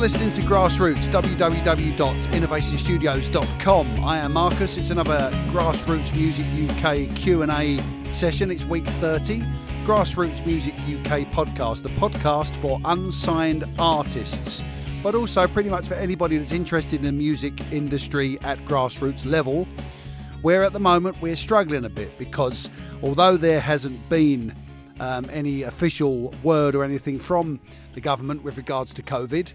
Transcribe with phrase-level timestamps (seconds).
[0.00, 4.00] Listening to Grassroots, www.innovationstudios.com.
[4.02, 4.78] I am Marcus.
[4.78, 7.78] It's another Grassroots Music UK Q&A
[8.10, 8.50] session.
[8.50, 9.40] It's week 30.
[9.84, 14.64] Grassroots Music UK podcast, the podcast for unsigned artists,
[15.02, 19.68] but also pretty much for anybody that's interested in the music industry at grassroots level,
[20.40, 22.70] where at the moment we're struggling a bit because
[23.02, 24.54] although there hasn't been
[25.00, 27.58] um, any official word or anything from
[27.94, 29.52] the government with regards to COVID.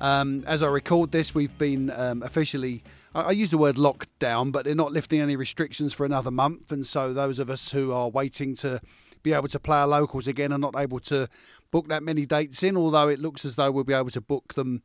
[0.00, 2.82] Um, as I record this, we've been um, officially,
[3.14, 6.70] I, I use the word lockdown, but they're not lifting any restrictions for another month.
[6.70, 8.80] And so those of us who are waiting to
[9.22, 11.28] be able to play our locals again are not able to
[11.70, 14.54] book that many dates in, although it looks as though we'll be able to book
[14.54, 14.82] them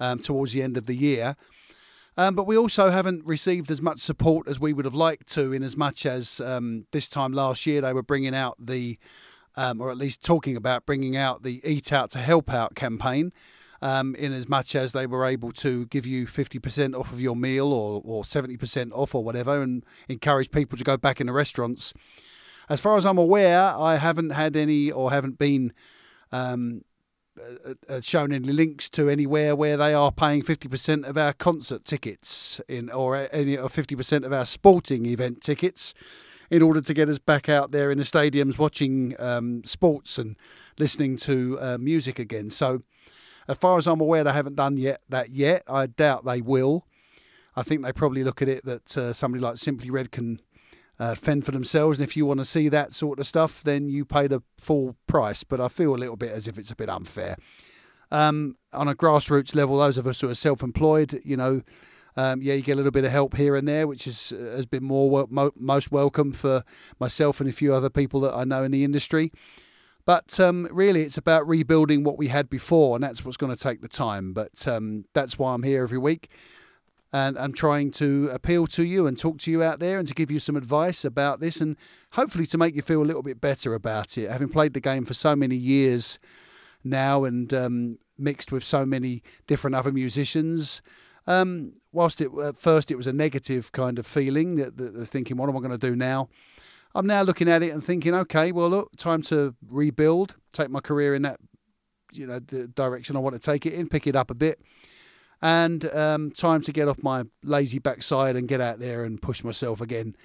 [0.00, 1.36] um, towards the end of the year.
[2.16, 5.52] Um, but we also haven't received as much support as we would have liked to,
[5.52, 8.98] in as much as um, this time last year they were bringing out the
[9.56, 13.32] um, or at least talking about bringing out the Eat Out to Help Out campaign.
[13.80, 17.36] Um, in as much as they were able to give you 50% off of your
[17.36, 21.32] meal or, or 70% off or whatever and encourage people to go back in the
[21.32, 21.94] restaurants.
[22.68, 25.72] As far as I'm aware, I haven't had any or haven't been
[26.32, 26.82] um,
[27.40, 31.84] uh, uh shown any links to anywhere where they are paying 50% of our concert
[31.84, 35.94] tickets in or any or 50% of our sporting event tickets
[36.50, 40.36] in order to get us back out there in the stadiums watching um, sports and
[40.78, 42.48] listening to uh, music again.
[42.48, 42.82] So,
[43.48, 45.62] as far as I'm aware, they haven't done yet that yet.
[45.66, 46.86] I doubt they will.
[47.56, 50.40] I think they probably look at it that uh, somebody like Simply Red can
[51.00, 53.88] uh, fend for themselves, and if you want to see that sort of stuff, then
[53.88, 55.44] you pay the full price.
[55.44, 57.36] But I feel a little bit as if it's a bit unfair.
[58.10, 61.62] Um, on a grassroots level, those of us who are self-employed, you know,
[62.16, 64.56] um, yeah, you get a little bit of help here and there, which is, uh,
[64.56, 66.64] has been more mo- most welcome for
[66.98, 69.30] myself and a few other people that I know in the industry.
[70.08, 73.62] But um, really, it's about rebuilding what we had before, and that's what's going to
[73.62, 74.32] take the time.
[74.32, 76.30] But um, that's why I'm here every week.
[77.12, 80.14] And I'm trying to appeal to you and talk to you out there and to
[80.14, 81.76] give you some advice about this and
[82.12, 84.30] hopefully to make you feel a little bit better about it.
[84.30, 86.18] Having played the game for so many years
[86.82, 90.80] now and um, mixed with so many different other musicians,
[91.26, 95.36] um, whilst it, at first it was a negative kind of feeling, that, that, thinking,
[95.36, 96.30] what am I going to do now?
[96.94, 100.80] I'm now looking at it and thinking, okay, well, look, time to rebuild, take my
[100.80, 101.38] career in that,
[102.12, 104.60] you know, the direction I want to take it in, pick it up a bit,
[105.42, 109.44] and um, time to get off my lazy backside and get out there and push
[109.44, 110.16] myself again.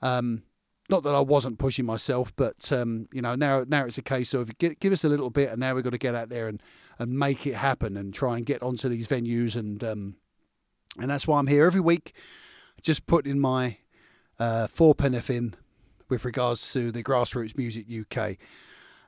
[0.00, 0.42] Um,
[0.88, 4.32] not that I wasn't pushing myself, but um, you know now now it's a case
[4.32, 6.48] of give, give us a little bit, and now we've got to get out there
[6.48, 6.62] and,
[6.98, 10.16] and make it happen and try and get onto these venues and um,
[10.98, 12.14] and that's why I'm here every week,
[12.82, 13.78] just putting my
[14.38, 15.54] uh, four in
[16.08, 18.36] with regards to the Grassroots Music UK.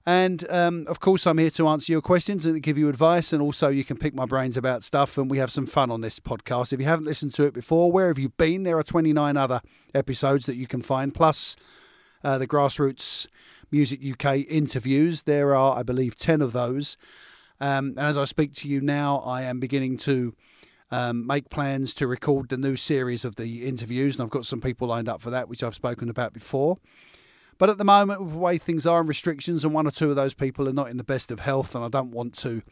[0.07, 3.43] And um, of course, I'm here to answer your questions and give you advice, and
[3.43, 5.19] also you can pick my brains about stuff.
[5.19, 6.73] And we have some fun on this podcast.
[6.73, 8.63] If you haven't listened to it before, where have you been?
[8.63, 9.61] There are 29 other
[9.95, 11.57] episodes that you can find, plus
[12.25, 13.27] uh, the Grassroots
[13.71, 15.23] Music UK interviews.
[15.23, 16.97] There are, I believe, 10 of those.
[17.61, 20.35] Um, and as I speak to you now, I am beginning to
[20.91, 24.61] um, make plans to record the new series of the interviews, and I've got some
[24.61, 26.79] people lined up for that, which I've spoken about before.
[27.59, 30.11] But at the moment, with the way things are and restrictions, and one or two
[30.11, 32.63] of those people are not in the best of health, and I don't want to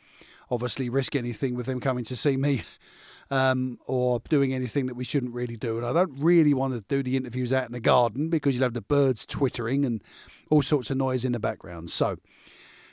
[0.50, 2.62] obviously risk anything with them coming to see me
[3.30, 5.76] um, or doing anything that we shouldn't really do.
[5.76, 8.64] And I don't really want to do the interviews out in the garden because you'll
[8.64, 10.02] have the birds twittering and
[10.50, 11.90] all sorts of noise in the background.
[11.90, 12.18] So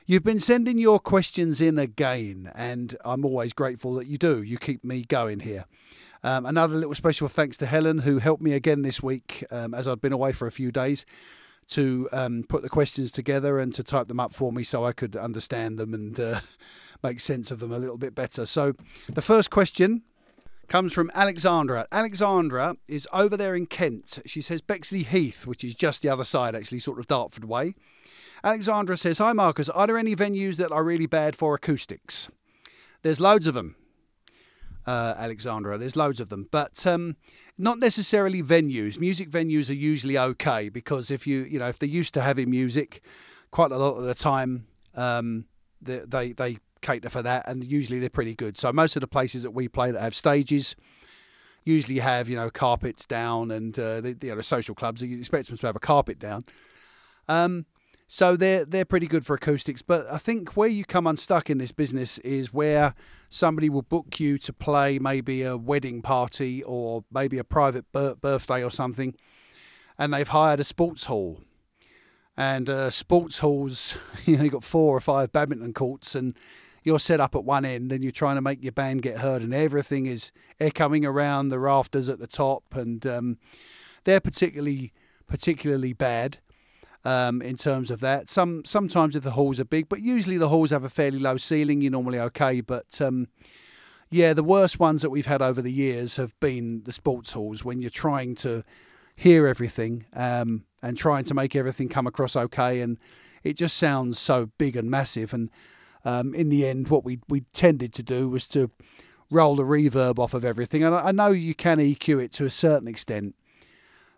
[0.08, 4.44] You've been sending your questions in again, and I'm always grateful that you do.
[4.44, 5.66] You keep me going here.
[6.24, 9.88] Um, another little special thanks to Helen, who helped me again this week um, as
[9.88, 11.08] I'd been away for a few days
[11.70, 14.92] to um, put the questions together and to type them up for me so I
[14.92, 16.40] could understand them and uh,
[17.04, 18.46] make sense of them a little bit better.
[18.46, 18.74] So,
[19.10, 20.04] the first question
[20.68, 21.88] comes from Alexandra.
[21.92, 24.20] Alexandra is over there in Kent.
[24.28, 27.74] She says Bexley Heath, which is just the other side, actually, sort of Dartford way.
[28.46, 32.30] Alexandra says, Hi Marcus, are there any venues that are really bad for acoustics?
[33.02, 33.76] There's loads of them.
[34.86, 35.80] Uh, Alexandra.
[35.80, 37.18] There's loads of them, but um,
[37.58, 39.00] not necessarily venues.
[39.00, 42.52] Music venues are usually okay because if you you know if they're used to having
[42.52, 43.02] music,
[43.50, 45.46] quite a lot of the time um,
[45.82, 48.60] they, they they cater for that, and usually they're pretty good.
[48.60, 50.76] So most of the places that we play that have stages
[51.64, 55.58] usually have you know carpets down, and uh, the, you social clubs you expect them
[55.58, 56.46] to have a carpet down.
[57.28, 57.66] Um,
[58.08, 61.58] so they're they're pretty good for acoustics, but I think where you come unstuck in
[61.58, 62.94] this business is where
[63.30, 68.64] somebody will book you to play maybe a wedding party or maybe a private birthday
[68.64, 69.16] or something,
[69.98, 71.42] and they've hired a sports hall,
[72.38, 76.38] and uh, sports halls, you know, you've got four or five badminton courts, and
[76.84, 79.42] you're set up at one end and you're trying to make your band get heard,
[79.42, 83.38] and everything is echoing around the rafters at the top, and um,
[84.04, 84.94] they're particularly
[85.28, 86.38] particularly bad.
[87.06, 90.50] Um, in terms of that, some sometimes if the halls are big, but usually the
[90.50, 91.82] halls have a fairly low ceiling.
[91.82, 93.28] You're normally okay, but um,
[94.10, 97.64] yeah, the worst ones that we've had over the years have been the sports halls
[97.64, 98.64] when you're trying to
[99.16, 102.98] hear everything um, and trying to make everything come across okay, and
[103.44, 105.32] it just sounds so big and massive.
[105.32, 105.52] And
[106.04, 108.72] um, in the end, what we we tended to do was to
[109.32, 110.84] roll the reverb off of everything.
[110.84, 113.36] And I, I know you can EQ it to a certain extent,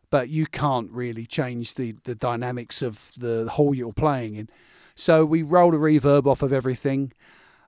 [0.09, 4.49] but you can't really change the, the dynamics of the hall you're playing in.
[4.95, 7.13] So we roll the reverb off of everything,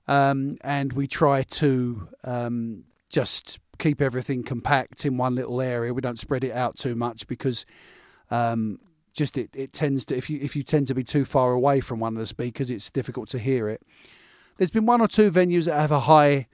[0.08, 5.94] um, and we try to um, just keep everything compact in one little area.
[5.94, 7.66] We don't spread it out too much because
[8.30, 8.80] um,
[9.14, 11.80] just it, it tends to if you if you tend to be too far away
[11.80, 13.82] from one of the speakers, it's difficult to hear it.
[14.56, 16.46] There's been one or two venues that have a high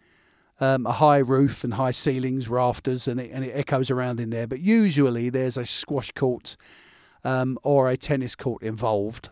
[0.61, 4.31] um, a high roof and high ceilings, rafters, and it, and it echoes around in
[4.31, 4.47] there.
[4.47, 6.57] But usually there's a squash court
[7.25, 9.31] um, or a tennis court involved,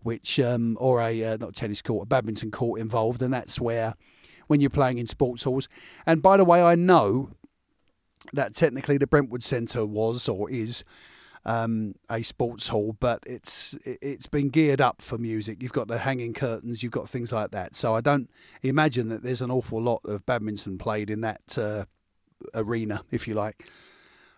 [0.00, 3.94] which um, or a uh, not tennis court, a badminton court involved, and that's where
[4.46, 5.68] when you're playing in sports halls.
[6.06, 7.30] And by the way, I know
[8.32, 10.84] that technically the Brentwood Centre was or is
[11.44, 15.62] um, a sports hall, but it's it's been geared up for music.
[15.62, 17.74] You've got the hanging curtains, you've got things like that.
[17.74, 18.30] So I don't
[18.62, 21.84] imagine that there's an awful lot of badminton played in that uh,
[22.54, 23.66] arena, if you like.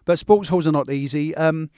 [0.05, 1.35] But sports halls are not easy.
[1.35, 1.70] Um,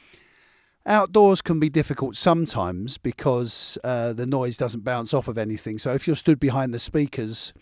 [0.86, 5.78] outdoors can be difficult sometimes because uh, the noise doesn't bounce off of anything.
[5.78, 7.52] So if you're stood behind the speakers,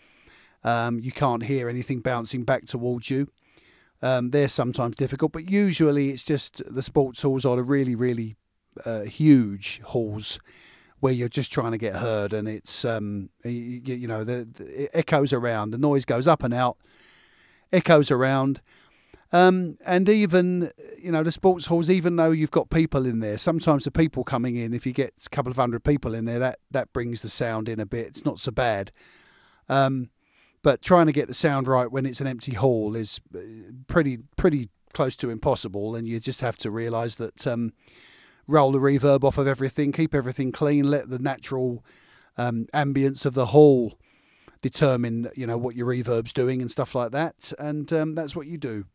[0.63, 3.27] um, you can't hear anything bouncing back towards you.
[4.01, 8.35] Um, they're sometimes difficult, but usually it's just the sports halls are the really, really
[8.85, 10.39] uh, huge halls
[11.01, 14.83] where you're just trying to get heard, and it's um, you, you, know the, the,
[14.83, 16.77] it echoes around, the noise goes up and out,
[17.73, 18.61] echoes around,
[19.31, 20.71] um, and even
[21.01, 24.23] you know the sports halls, even though you've got people in there, sometimes the people
[24.23, 27.21] coming in, if you get a couple of hundred people in there, that that brings
[27.23, 28.07] the sound in a bit.
[28.07, 28.91] It's not so bad.
[29.69, 30.09] Um,
[30.63, 33.39] but trying to get the sound right when it's an empty hall is uh,
[33.87, 37.73] pretty pretty close to impossible, and you just have to realise that um,
[38.47, 41.83] roll the reverb off of everything, keep everything clean, let the natural
[42.37, 43.97] um, ambience of the hall
[44.61, 48.47] determine you know what your reverb's doing and stuff like that, and um, that's what
[48.47, 48.85] you do.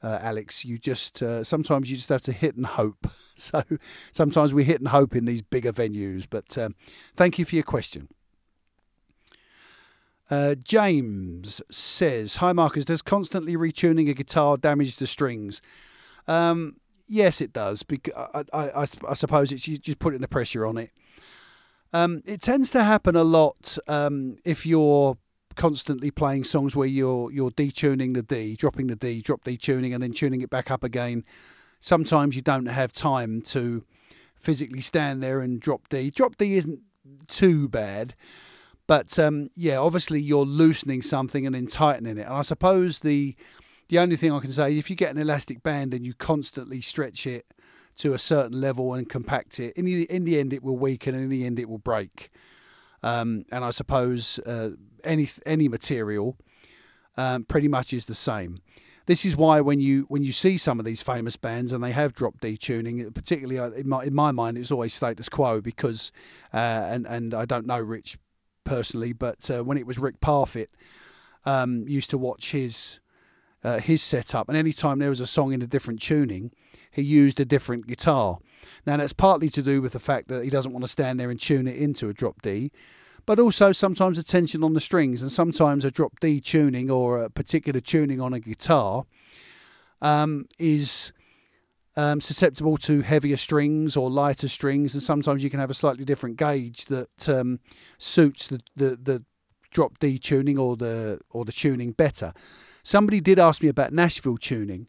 [0.00, 3.06] Uh, Alex, you just uh, sometimes you just have to hit and hope.
[3.40, 3.62] So
[4.10, 6.26] sometimes we hit and hope in these bigger venues.
[6.28, 6.74] But um,
[7.14, 8.08] thank you for your question.
[10.30, 15.62] Uh, James says, "Hi Marcus, does constantly retuning a guitar damage the strings?"
[16.26, 16.76] Um,
[17.06, 17.82] yes, it does.
[17.82, 20.90] Because I, I, I, suppose it's you just putting the pressure on it.
[21.92, 25.16] Um, it tends to happen a lot um, if you're
[25.56, 29.92] constantly playing songs where you're you're detuning the D, dropping the D, drop D tuning,
[29.92, 31.24] and then tuning it back up again.
[31.80, 33.84] Sometimes you don't have time to
[34.36, 36.10] physically stand there and drop D.
[36.10, 36.80] Drop D isn't
[37.26, 38.14] too bad.
[38.88, 42.22] But um, yeah, obviously you're loosening something and then tightening it.
[42.22, 43.36] And I suppose the
[43.88, 46.80] the only thing I can say, if you get an elastic band and you constantly
[46.80, 47.46] stretch it
[47.96, 51.14] to a certain level and compact it, in the in the end it will weaken
[51.14, 52.30] and in the end it will break.
[53.02, 54.70] Um, and I suppose uh,
[55.04, 56.36] any any material
[57.18, 58.58] um, pretty much is the same.
[59.04, 61.92] This is why when you when you see some of these famous bands and they
[61.92, 66.10] have dropped detuning, particularly uh, in my, in my mind, it's always status quo because
[66.54, 68.16] uh, and and I don't know Rich
[68.68, 70.70] personally, but uh, when it was Rick Parfitt,
[71.44, 73.00] um, used to watch his
[73.64, 76.52] uh, his setup, and anytime there was a song in a different tuning,
[76.90, 78.38] he used a different guitar.
[78.86, 81.30] Now that's partly to do with the fact that he doesn't want to stand there
[81.30, 82.70] and tune it into a drop D,
[83.26, 87.22] but also sometimes a tension on the strings, and sometimes a drop D tuning or
[87.24, 89.04] a particular tuning on a guitar
[90.00, 91.12] um, is
[91.98, 96.04] um, susceptible to heavier strings or lighter strings, and sometimes you can have a slightly
[96.04, 97.58] different gauge that um,
[97.98, 99.24] suits the, the, the
[99.72, 102.32] drop D tuning or the or the tuning better.
[102.84, 104.88] Somebody did ask me about Nashville tuning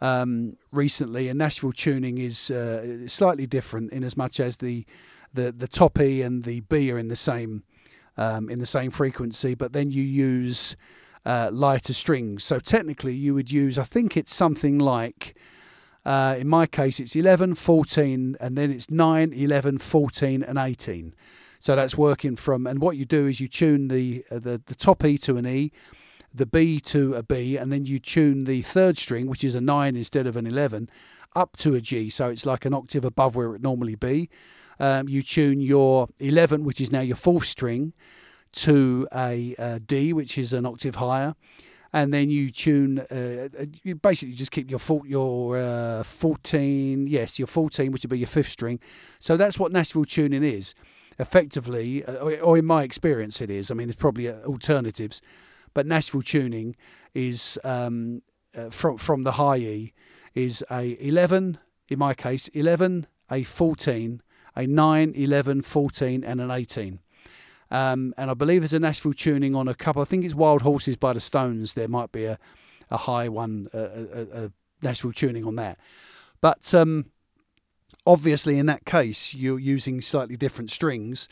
[0.00, 4.86] um, recently, and Nashville tuning is uh, slightly different in as much as the
[5.32, 7.64] the the top E and the B are in the same
[8.16, 10.76] um, in the same frequency, but then you use
[11.26, 12.44] uh, lighter strings.
[12.44, 15.36] So technically, you would use I think it's something like
[16.04, 21.14] uh, in my case, it's 11, 14, and then it's 9, 11, 14, and 18.
[21.58, 24.74] So that's working from, and what you do is you tune the, uh, the, the
[24.74, 25.72] top E to an E,
[26.32, 29.60] the B to a B, and then you tune the third string, which is a
[29.60, 30.90] 9 instead of an 11,
[31.34, 32.10] up to a G.
[32.10, 34.28] So it's like an octave above where it normally be.
[34.78, 37.94] Um, you tune your 11, which is now your fourth string,
[38.52, 41.34] to a, a D, which is an octave higher,
[41.94, 42.98] and then you tune.
[42.98, 43.48] Uh,
[43.84, 48.18] you basically just keep your four, your uh, 14, yes, your 14, which would be
[48.18, 48.80] your fifth string.
[49.20, 50.74] So that's what Nashville tuning is,
[51.20, 53.70] effectively, uh, or in my experience, it is.
[53.70, 55.22] I mean, there's probably uh, alternatives,
[55.72, 56.74] but Nashville tuning
[57.14, 58.22] is um,
[58.56, 59.92] uh, from from the high E
[60.34, 61.58] is a 11,
[61.88, 64.20] in my case, 11, a 14,
[64.56, 66.98] a 9, 11, 14, and an 18.
[67.74, 70.00] Um, and I believe there's a Nashville tuning on a couple.
[70.00, 71.74] I think it's Wild Horses by the Stones.
[71.74, 72.38] There might be a,
[72.88, 75.76] a high one, a, a, a Nashville tuning on that.
[76.40, 77.06] But um,
[78.06, 81.26] obviously, in that case, you're using slightly different strings,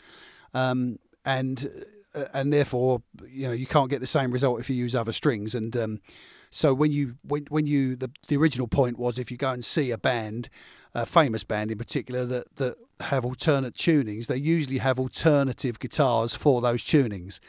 [0.53, 4.75] um, and uh, and therefore, you know, you can't get the same result if you
[4.75, 5.55] use other strings.
[5.55, 6.01] And um,
[6.49, 9.63] so when you when when you the the original point was if you go and
[9.63, 10.49] see a band
[10.93, 16.35] a famous band in particular that, that have alternate tunings, they usually have alternative guitars
[16.35, 17.39] for those tunings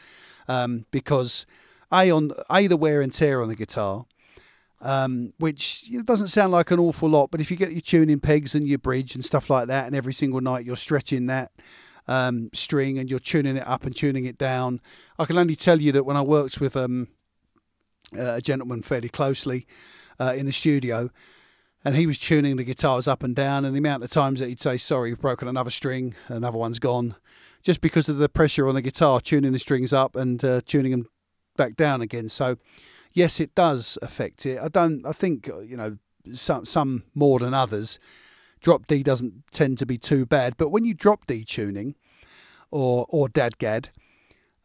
[0.47, 1.45] um, because
[1.91, 4.05] a on a the wear and tear on the guitar,
[4.81, 8.55] um, which doesn't sound like an awful lot, but if you get your tuning pegs
[8.55, 11.51] and your bridge and stuff like that, and every single night you're stretching that
[12.07, 14.81] um, string and you're tuning it up and tuning it down,
[15.17, 17.07] I can only tell you that when I worked with um,
[18.17, 19.65] a gentleman fairly closely
[20.19, 21.09] uh, in the studio
[21.85, 24.49] and he was tuning the guitars up and down, and the amount of times that
[24.49, 27.15] he'd say, "Sorry, you've broken another string, another one's gone,"
[27.61, 30.91] just because of the pressure on the guitar, tuning the strings up and uh, tuning
[30.91, 31.07] them
[31.55, 32.27] back down again.
[32.27, 32.57] So,
[33.13, 34.59] yes, it does affect it.
[34.59, 35.05] I don't.
[35.05, 35.97] I think uh, you know
[36.33, 37.99] some some more than others.
[38.61, 41.93] Drop D doesn't tend to be too bad, but when you drop D tuning,
[42.71, 43.89] or or dadgad,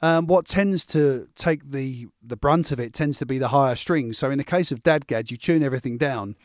[0.01, 3.77] um, what tends to take the the brunt of it tends to be the higher
[3.77, 4.17] strings.
[4.17, 6.37] So in the case of dadgad, you tune everything down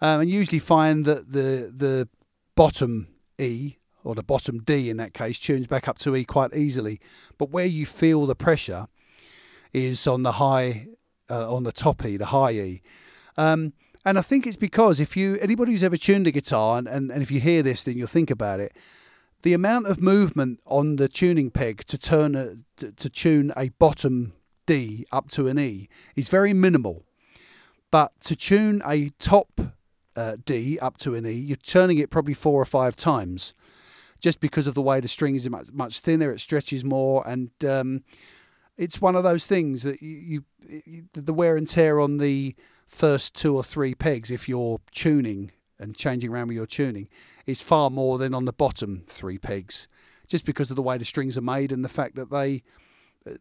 [0.00, 2.08] um, and usually find that the the
[2.54, 3.08] bottom
[3.38, 7.00] E or the bottom D in that case tunes back up to E quite easily.
[7.38, 8.86] But where you feel the pressure
[9.72, 10.88] is on the high,
[11.28, 12.82] uh, on the top E, the high E.
[13.36, 13.72] Um,
[14.04, 17.10] and I think it's because if you anybody who's ever tuned a guitar, and, and,
[17.10, 18.76] and if you hear this, then you'll think about it.
[19.42, 23.70] The amount of movement on the tuning peg to turn a, to, to tune a
[23.70, 24.34] bottom
[24.66, 27.04] D up to an E is very minimal.
[27.90, 29.60] But to tune a top
[30.16, 33.54] uh, D up to an E, you're turning it probably four or five times,
[34.20, 36.30] just because of the way the string is much, much thinner.
[36.30, 38.02] It stretches more, and um,
[38.76, 42.54] it's one of those things that you, you, the wear and tear on the
[42.86, 47.08] first two or three pegs, if you're tuning and changing around with your tuning,
[47.46, 49.88] is far more than on the bottom three pegs,
[50.26, 52.62] just because of the way the strings are made and the fact that they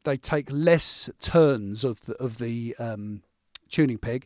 [0.04, 3.22] they take less turns of the of the um,
[3.70, 4.26] tuning peg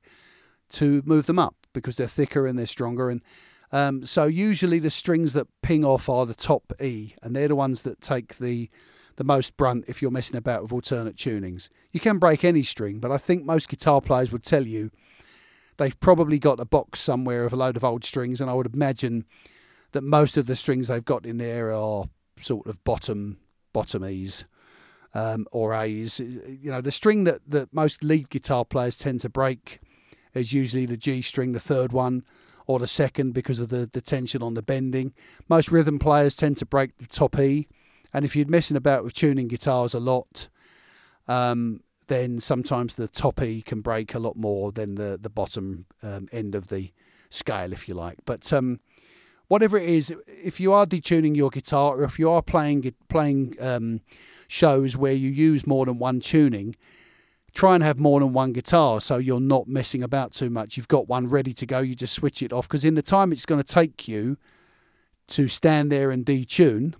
[0.69, 3.09] to move them up because they're thicker and they're stronger.
[3.09, 3.21] And
[3.71, 7.55] um, so usually the strings that ping off are the top E, and they're the
[7.55, 8.69] ones that take the
[9.17, 11.69] the most brunt if you're messing about with alternate tunings.
[11.91, 14.91] You can break any string, but I think most guitar players would tell you
[15.77, 18.71] they've probably got a box somewhere of a load of old strings, and I would
[18.73, 19.25] imagine
[19.93, 22.05] that most of the strings they've got in there are
[22.39, 23.39] sort of bottom
[23.73, 24.45] bottom E's.
[25.13, 29.29] Um, or A's, you know, the string that, that most lead guitar players tend to
[29.29, 29.79] break
[30.33, 32.23] is usually the G string, the third one,
[32.65, 35.13] or the second because of the, the tension on the bending.
[35.49, 37.67] Most rhythm players tend to break the top E,
[38.13, 40.47] and if you're messing about with tuning guitars a lot,
[41.27, 45.85] um, then sometimes the top E can break a lot more than the the bottom
[46.03, 46.91] um, end of the
[47.29, 48.17] scale, if you like.
[48.25, 48.79] But um,
[49.47, 53.55] whatever it is, if you are detuning your guitar, or if you are playing playing
[53.59, 54.01] um,
[54.47, 56.75] shows where you use more than one tuning,
[57.57, 60.77] try and have more than one guitar so you're not messing about too much.
[60.77, 63.31] You've got one ready to go, you just switch it off because in the time
[63.31, 64.37] it's going to take you
[65.29, 66.93] to stand there and detune,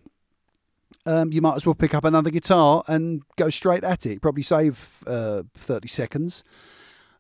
[1.05, 4.19] um, you might as well pick up another guitar and go straight at it.
[4.19, 6.43] Probably save uh, 30 seconds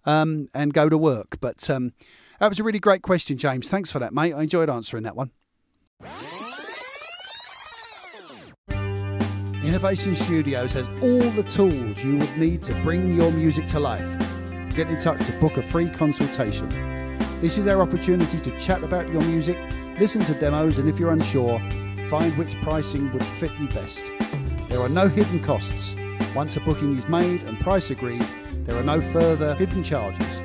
[0.03, 1.37] um, and go to work.
[1.39, 1.93] But um,
[2.39, 3.69] that was a really great question, James.
[3.69, 4.33] Thanks for that, mate.
[4.33, 5.29] I enjoyed answering that one.
[9.67, 14.07] Innovation Studios has all the tools you would need to bring your music to life.
[14.73, 16.69] Get in touch to book a free consultation.
[17.41, 19.59] This is our opportunity to chat about your music,
[19.99, 21.59] listen to demos, and if you're unsure,
[22.07, 24.05] find which pricing would fit you best.
[24.69, 25.97] There are no hidden costs.
[26.33, 28.25] Once a booking is made and price agreed,
[28.63, 30.39] there are no further hidden charges.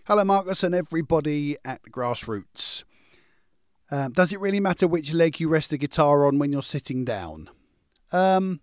[0.06, 2.84] Hello, Marcus, and everybody at Grassroots.
[3.90, 7.04] Um, does it really matter which leg you rest the guitar on when you're sitting
[7.04, 7.48] down?
[8.12, 8.60] Um,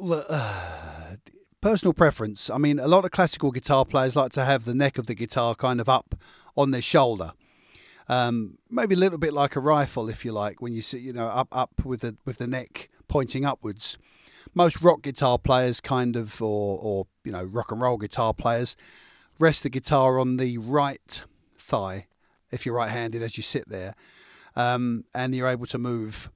[0.00, 1.16] uh,
[1.60, 2.50] personal preference.
[2.50, 5.14] I mean, a lot of classical guitar players like to have the neck of the
[5.14, 6.14] guitar kind of up
[6.56, 7.32] on their shoulder.
[8.08, 11.12] Um, maybe a little bit like a rifle, if you like, when you sit, you
[11.12, 13.98] know, up up with the with the neck pointing upwards.
[14.54, 18.76] Most rock guitar players, kind of, or or you know, rock and roll guitar players,
[19.38, 21.22] rest the guitar on the right
[21.58, 22.06] thigh
[22.50, 23.94] if you're right-handed as you sit there,
[24.56, 26.30] um, and you're able to move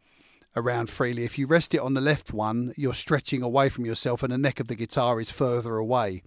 [0.57, 1.25] around freely.
[1.25, 4.39] If you rest it on the left one, you're stretching away from yourself, and the
[4.39, 6.23] neck of the guitar is further away.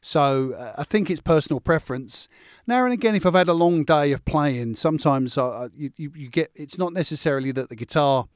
[0.00, 2.28] So uh, I think it's personal preference.
[2.66, 6.12] Now and again, if I've had a long day of playing, sometimes uh, you, you,
[6.14, 6.50] you get.
[6.54, 8.28] It's not necessarily that the guitar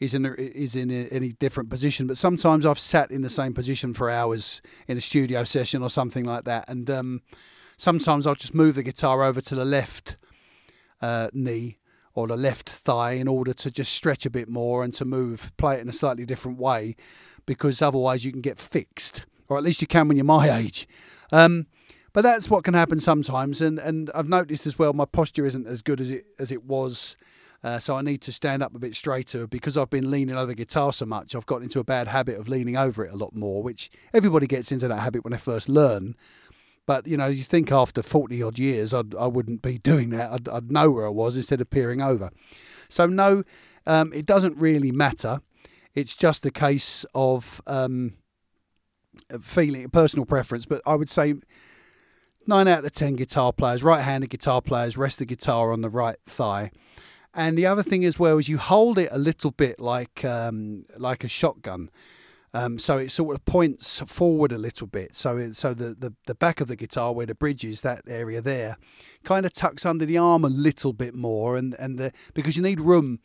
[0.00, 3.30] is in a, is in a, any different position, but sometimes I've sat in the
[3.30, 7.22] same position for hours in a studio session or something like that, and um,
[7.76, 10.16] sometimes I'll just move the guitar over to the left
[11.00, 11.78] uh, knee
[12.18, 15.52] or the left thigh in order to just stretch a bit more and to move,
[15.56, 16.96] play it in a slightly different way,
[17.46, 20.88] because otherwise you can get fixed, or at least you can when you're my age.
[21.30, 21.68] Um,
[22.12, 25.68] but that's what can happen sometimes, and, and I've noticed as well my posture isn't
[25.68, 27.16] as good as it as it was.
[27.62, 30.46] Uh, so I need to stand up a bit straighter because I've been leaning over
[30.46, 31.34] the guitar so much.
[31.34, 34.46] I've got into a bad habit of leaning over it a lot more, which everybody
[34.46, 36.16] gets into that habit when they first learn.
[36.88, 40.32] But you know, you think after forty odd years, I'd, I wouldn't be doing that.
[40.32, 42.30] I'd, I'd know where I was instead of peering over.
[42.88, 43.44] So no,
[43.86, 45.42] um, it doesn't really matter.
[45.94, 48.14] It's just a case of um,
[49.38, 50.64] feeling, personal preference.
[50.64, 51.34] But I would say
[52.46, 56.16] nine out of ten guitar players, right-handed guitar players, rest the guitar on the right
[56.24, 56.70] thigh.
[57.34, 60.86] And the other thing as well is you hold it a little bit like um,
[60.96, 61.90] like a shotgun.
[62.54, 65.14] Um, so it sort of points forward a little bit.
[65.14, 68.02] So it, so the, the, the back of the guitar where the bridge is, that
[68.08, 68.78] area there,
[69.22, 72.62] kind of tucks under the arm a little bit more, and and the, because you
[72.62, 73.20] need room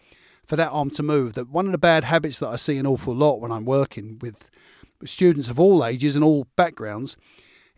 [0.46, 1.36] for that arm to move.
[1.36, 4.20] That one of the bad habits that I see an awful lot when I'm working
[4.20, 4.50] with
[5.06, 7.18] students of all ages and all backgrounds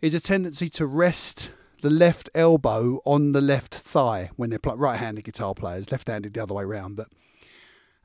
[0.00, 5.24] is a tendency to rest the left elbow on the left thigh when they're right-handed
[5.24, 7.08] guitar players, left-handed the other way around, but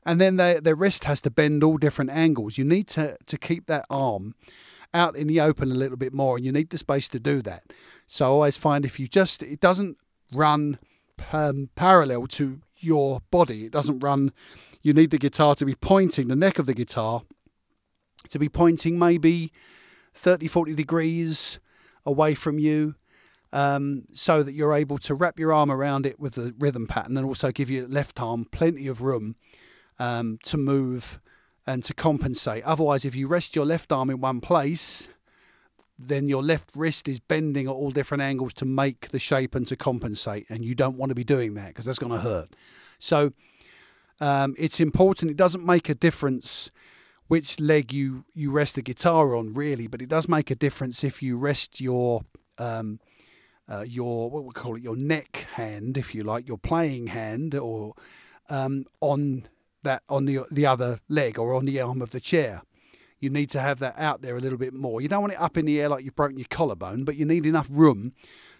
[0.04, 2.58] and then they, their wrist has to bend all different angles.
[2.58, 4.34] You need to, to keep that arm
[4.94, 7.40] out in the open a little bit more, and you need the space to do
[7.42, 7.64] that.
[8.06, 9.96] So I always find if you just, it doesn't
[10.32, 10.78] run
[11.32, 14.32] um, parallel to your body, it doesn't run,
[14.82, 17.22] you need the guitar to be pointing, the neck of the guitar
[18.30, 19.52] to be pointing maybe
[20.14, 21.58] 30, 40 degrees
[22.04, 22.94] away from you.
[23.54, 27.18] Um, so that you're able to wrap your arm around it with the rhythm pattern
[27.18, 29.36] and also give your left arm plenty of room
[29.98, 31.20] um, to move
[31.66, 32.64] and to compensate.
[32.64, 35.08] Otherwise, if you rest your left arm in one place,
[35.98, 39.66] then your left wrist is bending at all different angles to make the shape and
[39.68, 40.46] to compensate.
[40.48, 42.54] And you don't want to be doing that because that's going to hurt.
[42.98, 43.32] So
[44.20, 45.30] um, it's important.
[45.30, 46.70] It doesn't make a difference
[47.28, 51.04] which leg you, you rest the guitar on, really, but it does make a difference
[51.04, 52.22] if you rest your.
[52.58, 53.00] Um,
[53.68, 57.54] uh, your what we call it your neck hand, if you like, your playing hand,
[57.54, 57.94] or
[58.50, 59.44] um, on
[59.82, 62.62] that on the the other leg or on the arm of the chair.
[63.18, 65.00] You need to have that out there a little bit more.
[65.00, 67.24] You don't want it up in the air like you've broken your collarbone, but you
[67.24, 68.14] need enough room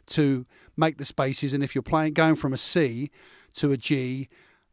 [0.07, 1.53] to make the spaces.
[1.53, 3.11] And if you're playing going from a C
[3.55, 4.29] to a G,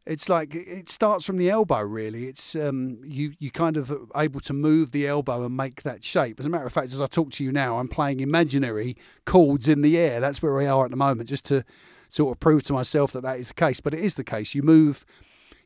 [0.06, 1.80] it's like it starts from the elbow.
[1.80, 6.02] Really, it's um, you you kind of able to move the elbow and make that
[6.02, 6.40] shape.
[6.40, 9.68] As a matter of fact, as I talk to you now, I'm playing imaginary chords
[9.68, 10.20] in the air.
[10.20, 11.64] That's where we are at the moment, just to
[12.08, 13.80] sort of prove to myself that that is the case.
[13.80, 14.54] But it is the case.
[14.54, 15.04] You move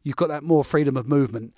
[0.05, 1.55] you've got that more freedom of movement.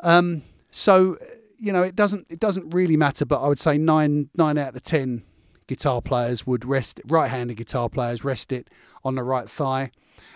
[0.00, 1.16] Um, so
[1.58, 4.74] you know it doesn't it doesn't really matter, but I would say nine nine out
[4.74, 5.22] of ten
[5.68, 8.68] guitar players would rest right-handed guitar players rest it
[9.04, 9.92] on the right thigh,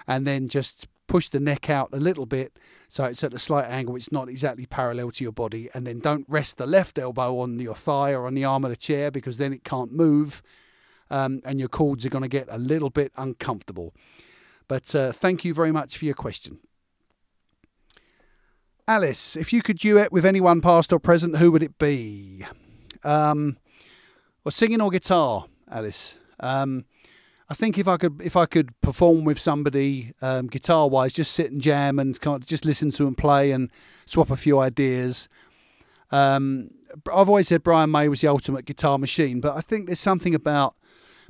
[0.07, 3.66] and then just push the neck out a little bit so it's at a slight
[3.66, 7.38] angle it's not exactly parallel to your body and then don't rest the left elbow
[7.38, 10.42] on your thigh or on the arm of the chair because then it can't move
[11.11, 13.94] um, and your chords are going to get a little bit uncomfortable
[14.66, 16.59] but uh, thank you very much for your question
[18.88, 22.44] Alice, if you could duet with anyone past or present, who would it be?
[23.03, 23.59] Um,
[24.44, 26.16] or singing or guitar, Alice?
[26.38, 26.85] Um,
[27.49, 31.33] I think if I could if I could perform with somebody um, guitar wise, just
[31.33, 33.70] sit and jam and just listen to and play and
[34.05, 35.29] swap a few ideas.
[36.12, 36.70] Um,
[37.12, 40.35] I've always said Brian May was the ultimate guitar machine, but I think there's something
[40.35, 40.77] about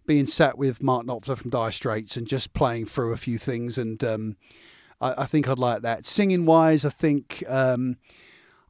[0.07, 3.77] being sat with Mark Knopfler from Dire Straits and just playing through a few things
[3.77, 4.37] and um,
[5.01, 6.07] I, I think I'd like that.
[6.07, 7.97] Singing wise, I think um,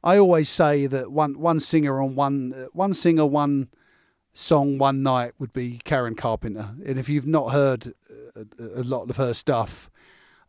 [0.03, 3.69] I always say that one one singer on one one singer one
[4.33, 6.75] song one night would be Karen Carpenter.
[6.85, 7.93] And if you've not heard
[8.35, 9.89] a, a lot of her stuff,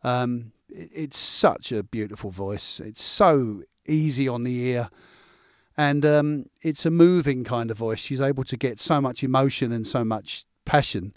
[0.03, 2.79] um, it, it's such a beautiful voice.
[2.79, 4.89] It's so easy on the ear.
[5.75, 7.99] And um, it's a moving kind of voice.
[7.99, 11.13] She's able to get so much emotion and so much passion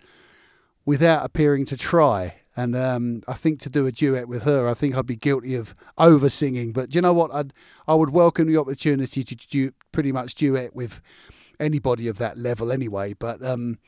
[0.85, 2.37] without appearing to try.
[2.57, 5.55] And um, I think to do a duet with her, I think I'd be guilty
[5.55, 6.73] of over singing.
[6.73, 7.33] But you know what?
[7.35, 7.53] I'd
[7.89, 11.01] I would welcome the opportunity to du- pretty much duet with
[11.59, 13.15] anybody of that level anyway.
[13.15, 13.79] But um,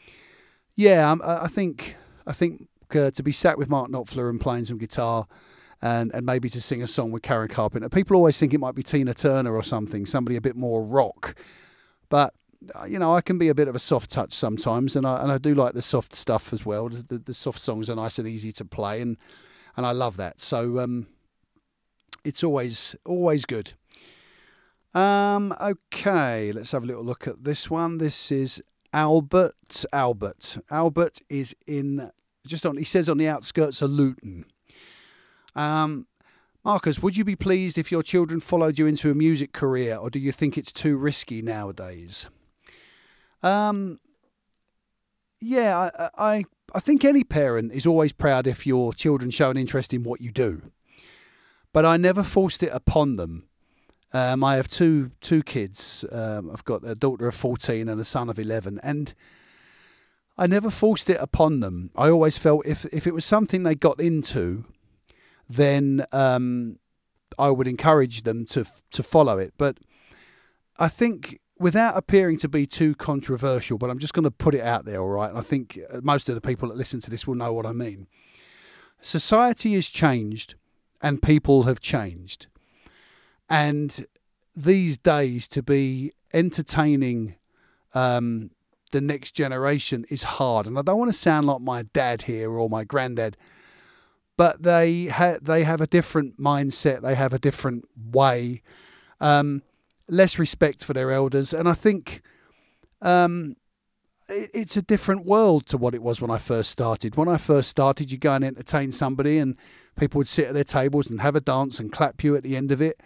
[0.77, 1.97] yeah, um, I think
[2.27, 5.27] I think uh, to be sat with Mark Knopfler and playing some guitar.
[5.83, 7.91] And, and maybe to sing a song with Karen Carpenter.
[7.91, 11.35] People always think it might be Tina Turner or something, somebody a bit more rock.
[12.09, 12.33] But
[12.89, 15.31] you know, I can be a bit of a soft touch sometimes, and I and
[15.33, 16.89] I do like the soft stuff as well.
[16.89, 19.17] The, the soft songs are nice and easy to play, and
[19.77, 20.41] and I love that.
[20.41, 21.07] So um,
[22.25, 23.73] it's always always good.
[24.95, 27.99] Um, okay, let's have a little look at this one.
[27.99, 29.85] This is Albert.
[29.93, 30.59] Albert.
[30.71, 32.11] Albert is in
[32.47, 32.77] just on.
[32.77, 34.45] He says on the outskirts of Luton.
[35.57, 36.07] Um,
[36.65, 40.09] Marcus, would you be pleased if your children followed you into a music career, or
[40.09, 42.27] do you think it's too risky nowadays?
[43.45, 44.01] Um,
[45.41, 49.59] yeah, I, I, I think any parent is always proud if your children show an
[49.59, 50.63] interest in what you do,
[51.73, 53.47] but I never forced it upon them.
[54.15, 56.05] Um, I have two two kids.
[56.11, 59.13] Um, I've got a daughter of fourteen and a son of eleven, and
[60.39, 61.91] I never forced it upon them.
[61.97, 64.65] I always felt if if it was something they got into,
[65.51, 66.79] then um,
[67.39, 69.53] I would encourage them to to follow it.
[69.59, 69.79] But
[70.79, 74.61] I think without appearing to be too controversial, but I'm just going to put it
[74.63, 75.31] out there, all right?
[75.31, 77.67] And I think uh, most of the people that listen to this will know what
[77.67, 78.07] I mean.
[79.01, 80.55] Society has changed
[81.01, 82.47] and people have changed.
[83.49, 84.07] And
[84.55, 87.37] these days, to be entertaining
[87.95, 88.51] um,
[88.91, 90.67] the next generation is hard.
[90.67, 93.37] And I don't want to sound like my dad here or my granddad,
[94.37, 98.63] but they, ha- they have a different mindset, they have a different way.
[99.21, 99.63] Um,
[100.09, 102.23] less respect for their elders, and I think
[103.03, 103.57] um,
[104.29, 107.17] it, it's a different world to what it was when I first started.
[107.17, 109.57] When I first started, you go and entertain somebody, and
[109.99, 112.57] people would sit at their tables and have a dance and clap you at the
[112.57, 113.01] end of it.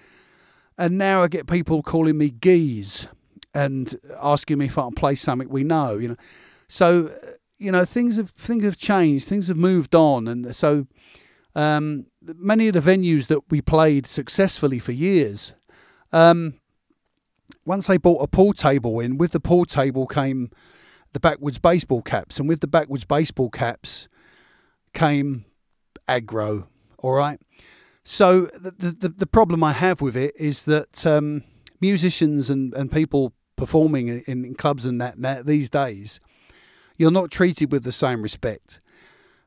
[0.77, 3.09] And now I get people calling me geese
[3.53, 5.99] and asking me if I can play something we know.
[5.99, 6.17] You know,
[6.69, 7.13] so
[7.59, 10.87] you know things have things have changed, things have moved on, and so
[11.55, 15.55] um, many of the venues that we played successfully for years.
[16.13, 16.55] Um,
[17.69, 20.51] once they bought a pool table in, with the pool table came
[21.13, 24.09] the backwards baseball caps, and with the backwards baseball caps
[24.95, 25.45] came
[26.09, 26.67] aggro.
[26.99, 27.41] All right.
[28.05, 31.45] So the the, the problem I have with it is that um,
[31.81, 36.21] musicians and, and people performing in, in clubs and that, that these days,
[36.97, 38.81] you're not treated with the same respect.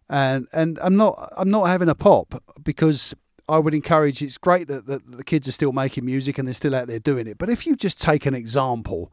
[0.09, 3.15] And and I'm not I'm not having a pop because
[3.51, 4.21] I would encourage.
[4.21, 6.99] It's great that, that the kids are still making music and they're still out there
[6.99, 7.37] doing it.
[7.37, 9.11] But if you just take an example,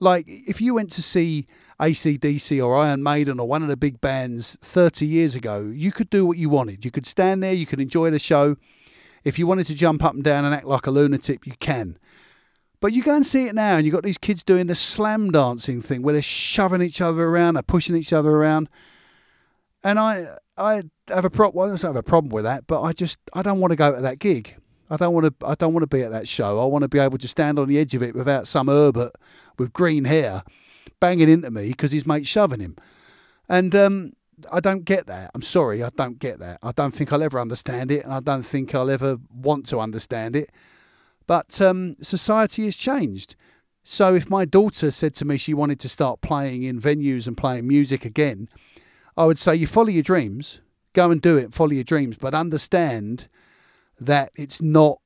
[0.00, 1.46] like if you went to see
[1.80, 6.10] ACDC or Iron Maiden or one of the big bands 30 years ago, you could
[6.10, 6.84] do what you wanted.
[6.84, 8.56] You could stand there, you could enjoy the show.
[9.22, 11.98] If you wanted to jump up and down and act like a lunatic, you can.
[12.80, 15.30] But you go and see it now, and you've got these kids doing the slam
[15.30, 18.68] dancing thing where they're shoving each other around, they're pushing each other around.
[19.84, 21.56] And I, I have a problem.
[21.56, 23.76] Well, I don't have a problem with that, but I just I don't want to
[23.76, 24.56] go to that gig.
[24.90, 25.46] I don't want to.
[25.46, 26.60] I don't want to be at that show.
[26.60, 29.12] I want to be able to stand on the edge of it without some Herbert
[29.58, 30.42] with green hair
[31.00, 32.76] banging into me because his mate's shoving him.
[33.48, 34.12] And um,
[34.50, 35.30] I don't get that.
[35.34, 36.58] I'm sorry, I don't get that.
[36.62, 39.80] I don't think I'll ever understand it, and I don't think I'll ever want to
[39.80, 40.50] understand it.
[41.26, 43.34] But um, society has changed.
[43.82, 47.36] So if my daughter said to me she wanted to start playing in venues and
[47.36, 48.48] playing music again,
[49.16, 50.60] I would say you follow your dreams,
[50.92, 53.28] go and do it, follow your dreams, but understand
[53.98, 55.00] that it's not.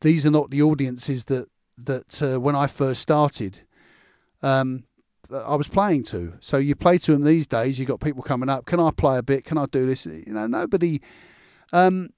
[0.00, 1.48] These are not the audiences that
[1.78, 3.60] that uh, when I first started,
[4.42, 4.84] um,
[5.32, 6.34] I was playing to.
[6.40, 7.78] So you play to them these days.
[7.78, 8.66] You got people coming up.
[8.66, 9.44] Can I play a bit?
[9.44, 10.06] Can I do this?
[10.06, 11.00] You know, nobody.
[11.72, 12.10] Um,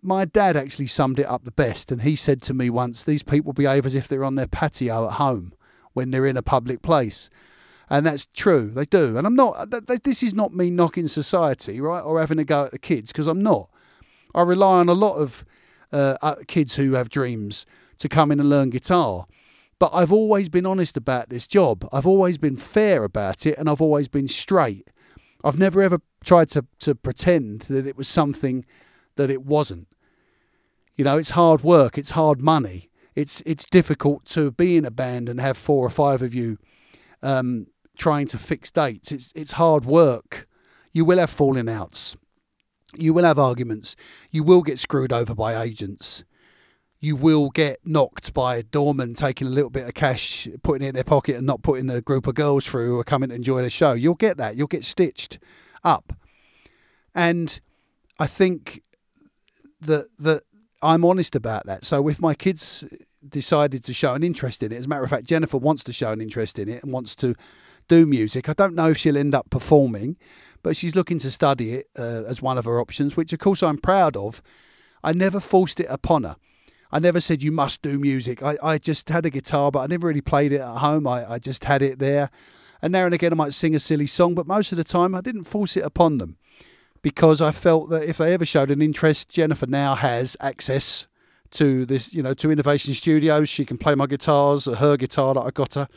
[0.00, 3.22] my dad actually summed it up the best, and he said to me once, "These
[3.22, 5.54] people behave as if they're on their patio at home
[5.92, 7.30] when they're in a public place."
[7.90, 8.70] And that's true.
[8.74, 9.70] They do, and I'm not.
[10.02, 13.26] This is not me knocking society, right, or having a go at the kids because
[13.26, 13.68] I'm not.
[14.34, 15.44] I rely on a lot of
[15.92, 17.66] uh, uh, kids who have dreams
[17.98, 19.26] to come in and learn guitar,
[19.78, 21.88] but I've always been honest about this job.
[21.92, 24.90] I've always been fair about it, and I've always been straight.
[25.44, 28.64] I've never ever tried to to pretend that it was something
[29.16, 29.88] that it wasn't.
[30.96, 31.98] You know, it's hard work.
[31.98, 32.90] It's hard money.
[33.14, 36.58] It's it's difficult to be in a band and have four or five of you
[37.22, 37.66] um,
[37.96, 39.12] trying to fix dates.
[39.12, 40.46] It's it's hard work.
[40.92, 42.16] You will have falling outs.
[42.96, 43.96] You will have arguments.
[44.30, 46.24] You will get screwed over by agents.
[47.00, 50.90] You will get knocked by a doorman taking a little bit of cash, putting it
[50.90, 53.34] in their pocket, and not putting a group of girls through who are coming to
[53.34, 53.92] enjoy the show.
[53.92, 54.56] You'll get that.
[54.56, 55.38] You'll get stitched
[55.82, 56.14] up.
[57.14, 57.60] And
[58.18, 58.82] I think
[59.80, 60.44] that that
[60.82, 61.84] I'm honest about that.
[61.84, 62.84] So if my kids
[63.26, 65.92] decided to show an interest in it, as a matter of fact, Jennifer wants to
[65.92, 67.34] show an interest in it and wants to
[67.88, 68.48] do music.
[68.48, 70.16] I don't know if she'll end up performing,
[70.62, 73.62] but she's looking to study it uh, as one of her options, which of course
[73.62, 74.42] I'm proud of.
[75.02, 76.36] I never forced it upon her.
[76.90, 78.42] I never said you must do music.
[78.42, 81.06] I, I just had a guitar, but I never really played it at home.
[81.06, 82.30] I, I just had it there.
[82.80, 85.14] And now and again I might sing a silly song, but most of the time
[85.14, 86.36] I didn't force it upon them
[87.02, 91.06] because I felt that if they ever showed an interest, Jennifer now has access
[91.50, 93.48] to this, you know, to Innovation Studios.
[93.48, 95.88] She can play my guitars, her guitar that I got her.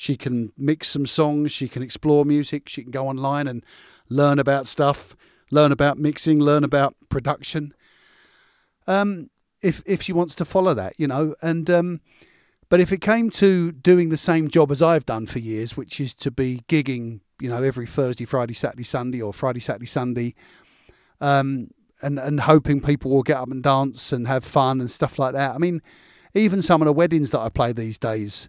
[0.00, 1.52] She can mix some songs.
[1.52, 2.70] She can explore music.
[2.70, 3.62] She can go online and
[4.08, 5.14] learn about stuff,
[5.50, 7.74] learn about mixing, learn about production.
[8.86, 9.28] Um,
[9.60, 12.00] if if she wants to follow that, you know, and um,
[12.70, 16.00] but if it came to doing the same job as I've done for years, which
[16.00, 20.34] is to be gigging, you know, every Thursday, Friday, Saturday, Sunday, or Friday, Saturday, Sunday,
[21.20, 21.68] um,
[22.00, 25.34] and and hoping people will get up and dance and have fun and stuff like
[25.34, 25.54] that.
[25.54, 25.82] I mean,
[26.32, 28.48] even some of the weddings that I play these days,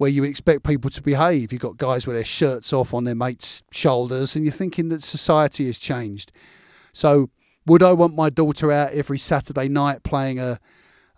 [0.00, 3.14] where you expect people to behave, you've got guys with their shirts off on their
[3.14, 6.32] mates' shoulders, and you're thinking that society has changed.
[6.94, 7.28] So,
[7.66, 10.58] would I want my daughter out every Saturday night playing a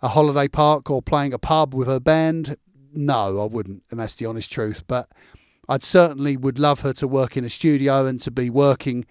[0.01, 2.57] a holiday park or playing a pub with her band?
[2.93, 4.83] No, I wouldn't, and that's the honest truth.
[4.85, 5.09] But
[5.69, 9.05] I'd certainly would love her to work in a studio and to be working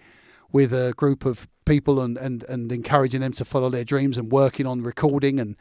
[0.51, 4.31] with a group of people and, and, and encouraging them to follow their dreams and
[4.31, 5.39] working on recording.
[5.39, 5.55] And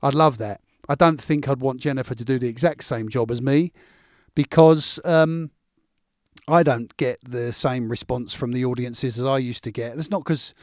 [0.00, 0.60] I'd love that.
[0.88, 3.72] I don't think I'd want Jennifer to do the exact same job as me
[4.34, 5.50] because um,
[6.46, 9.96] I don't get the same response from the audiences as I used to get.
[9.96, 10.54] It's not because,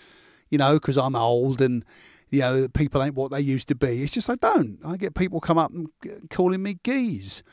[0.50, 1.86] you know, because I'm old and,
[2.30, 4.02] you know, people ain't what they used to be.
[4.02, 4.80] It's just I don't.
[4.84, 5.90] I get people come up and
[6.30, 7.44] calling me geese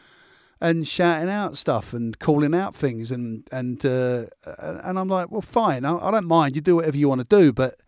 [0.63, 5.41] and shouting out stuff and calling out things and and uh, and I'm like, well,
[5.41, 6.55] fine, I, don't mind.
[6.55, 7.81] You do whatever you want to do, but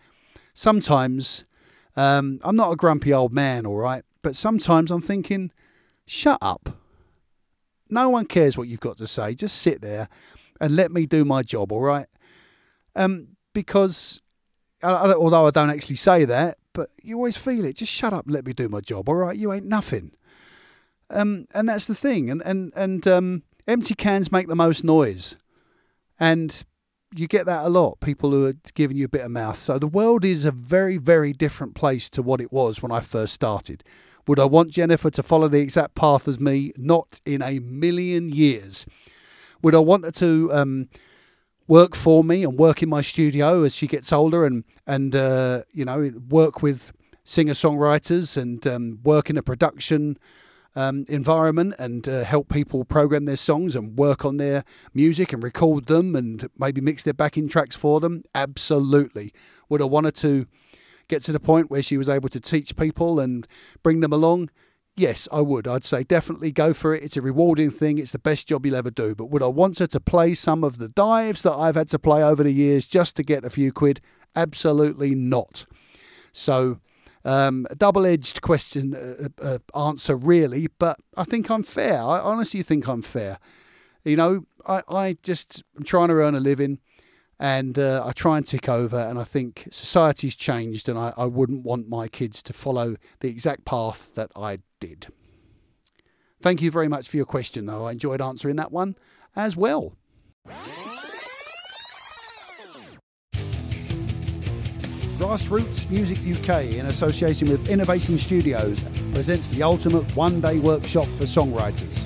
[0.55, 1.45] sometimes
[1.97, 4.05] um, I'm not a grumpy old man, all right.
[4.25, 5.53] But sometimes I'm thinking,
[6.07, 6.79] shut up.
[7.91, 9.35] No one cares what you've got to say.
[9.35, 10.09] Just sit there
[10.61, 12.07] and let me do my job, all right?
[12.97, 14.23] Um, because
[14.83, 17.77] although I don't actually say that, but you always feel it.
[17.77, 19.37] Just shut up and let me do my job, all right?
[19.37, 20.13] You ain't nothing.
[21.11, 22.31] Um, and that's the thing.
[22.31, 25.37] And and and um, empty cans make the most noise,
[26.19, 26.65] and
[27.15, 28.01] you get that a lot.
[28.01, 29.57] People who are giving you a bit of mouth.
[29.57, 33.01] So the world is a very very different place to what it was when I
[33.01, 33.85] first started.
[34.27, 36.73] Would I want Jennifer to follow the exact path as me?
[36.77, 38.87] Not in a million years.
[39.63, 40.89] Would I want her to um,
[41.67, 45.63] work for me and work in my studio as she gets older and and uh,
[45.73, 46.93] you know work with
[47.25, 50.19] singer songwriters and um, work in a production
[50.77, 55.43] um, environment and uh, help people program their songs and work on their music and
[55.43, 58.25] record them and maybe mix their backing tracks for them?
[58.35, 59.33] Absolutely.
[59.69, 60.47] Would I want her to
[61.09, 63.47] get to the point where she was able to teach people and
[63.83, 64.51] bring them along?
[64.97, 65.67] Yes, I would.
[65.67, 67.03] I'd say definitely go for it.
[67.03, 67.99] It's a rewarding thing.
[67.99, 69.15] It's the best job you'll ever do.
[69.15, 71.99] But would I want her to play some of the dives that I've had to
[71.99, 74.01] play over the years just to get a few quid?
[74.37, 75.67] Absolutely not.
[76.33, 76.79] So
[77.25, 82.01] um, a double edged question uh, uh, uh, answer, really, but I think I'm fair.
[82.01, 83.39] I honestly think I'm fair.
[84.05, 86.79] You know, I, I just am trying to earn a living
[87.39, 88.99] and uh, I try and tick over.
[88.99, 93.29] And I think society's changed, and I, I wouldn't want my kids to follow the
[93.29, 95.09] exact path that I did.
[96.41, 97.87] Thank you very much for your question, though.
[97.87, 98.97] I enjoyed answering that one
[99.35, 99.97] as well.
[105.25, 108.85] Grassroots Music UK, in association with Innovation Studios,
[109.15, 112.05] presents the ultimate one day workshop for songwriters.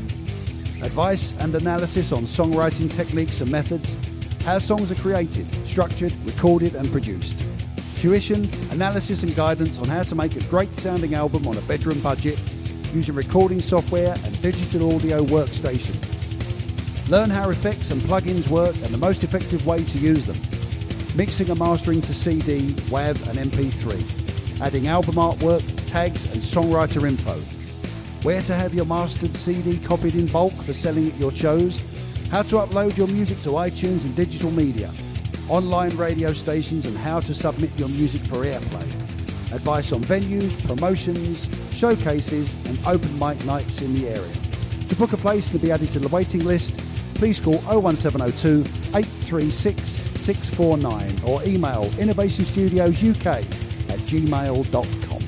[0.85, 3.98] Advice and analysis on songwriting techniques and methods,
[4.44, 7.44] how songs are created, structured, recorded, and produced.
[7.96, 11.98] Tuition, analysis, and guidance on how to make a great sounding album on a bedroom
[11.98, 12.40] budget
[12.94, 15.96] using recording software and digital audio workstation.
[17.09, 20.37] Learn how effects and plugins work and the most effective way to use them
[21.18, 27.35] mixing and mastering to CD, WAV, and MP3, adding album artwork, tags, and songwriter info.
[28.22, 31.83] Where to have your mastered CD copied in bulk for selling at your shows,
[32.31, 34.92] how to upload your music to iTunes and digital media,
[35.48, 38.85] online radio stations, and how to submit your music for airplay.
[39.52, 44.35] Advice on venues, promotions, showcases, and open mic nights in the area.
[44.88, 46.78] To book a place and be added to the waiting list,
[47.14, 48.61] please call 01702
[48.96, 55.19] 836 649 or email innovationstudiosuk at gmail.com.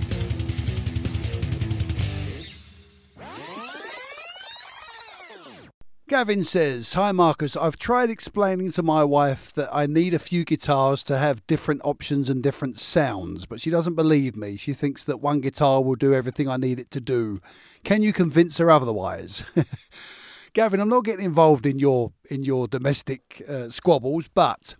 [6.07, 10.45] Gavin says, Hi Marcus, I've tried explaining to my wife that I need a few
[10.45, 14.59] guitars to have different options and different sounds, but she doesn't believe me.
[14.59, 17.41] She thinks that one guitar will do everything I need it to do.
[17.85, 19.45] Can you convince her otherwise?
[20.53, 24.75] Gavin, I'm not getting involved in your in your domestic uh, squabbles, but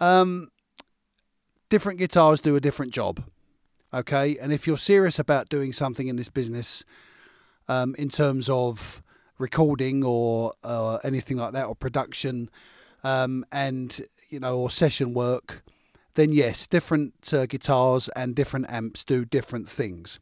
[0.00, 0.50] um,
[1.68, 3.22] different guitars do a different job.
[3.92, 6.84] Okay, and if you're serious about doing something in this business,
[7.68, 9.02] um, in terms of
[9.38, 12.50] recording or uh, anything like that, or production,
[13.02, 15.62] um, and you know, or session work,
[16.14, 20.18] then yes, different uh, guitars and different amps do different things.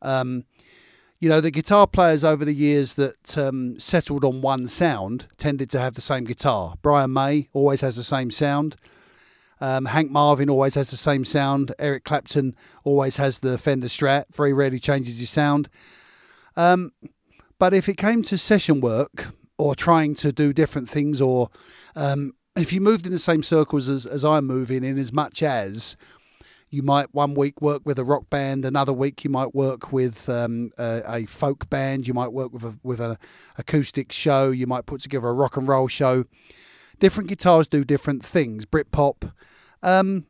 [0.00, 0.44] Um,
[1.18, 5.70] you know, the guitar players over the years that um, settled on one sound tended
[5.70, 6.74] to have the same guitar.
[6.82, 8.74] Brian May always has the same sound.
[9.62, 11.72] Um, Hank Marvin always has the same sound.
[11.78, 14.24] Eric Clapton always has the Fender Strat.
[14.34, 15.68] Very rarely changes his sound.
[16.56, 16.90] Um,
[17.60, 21.48] but if it came to session work or trying to do different things, or
[21.94, 25.44] um, if you moved in the same circles as, as I'm moving in, as much
[25.44, 25.96] as
[26.68, 30.28] you might one week work with a rock band, another week you might work with
[30.28, 33.16] um, a, a, folk band, you might work with a with an
[33.56, 36.24] acoustic show, you might put together a rock and roll show.
[36.98, 38.66] Different guitars do different things.
[38.66, 39.32] Britpop,
[39.82, 40.26] um,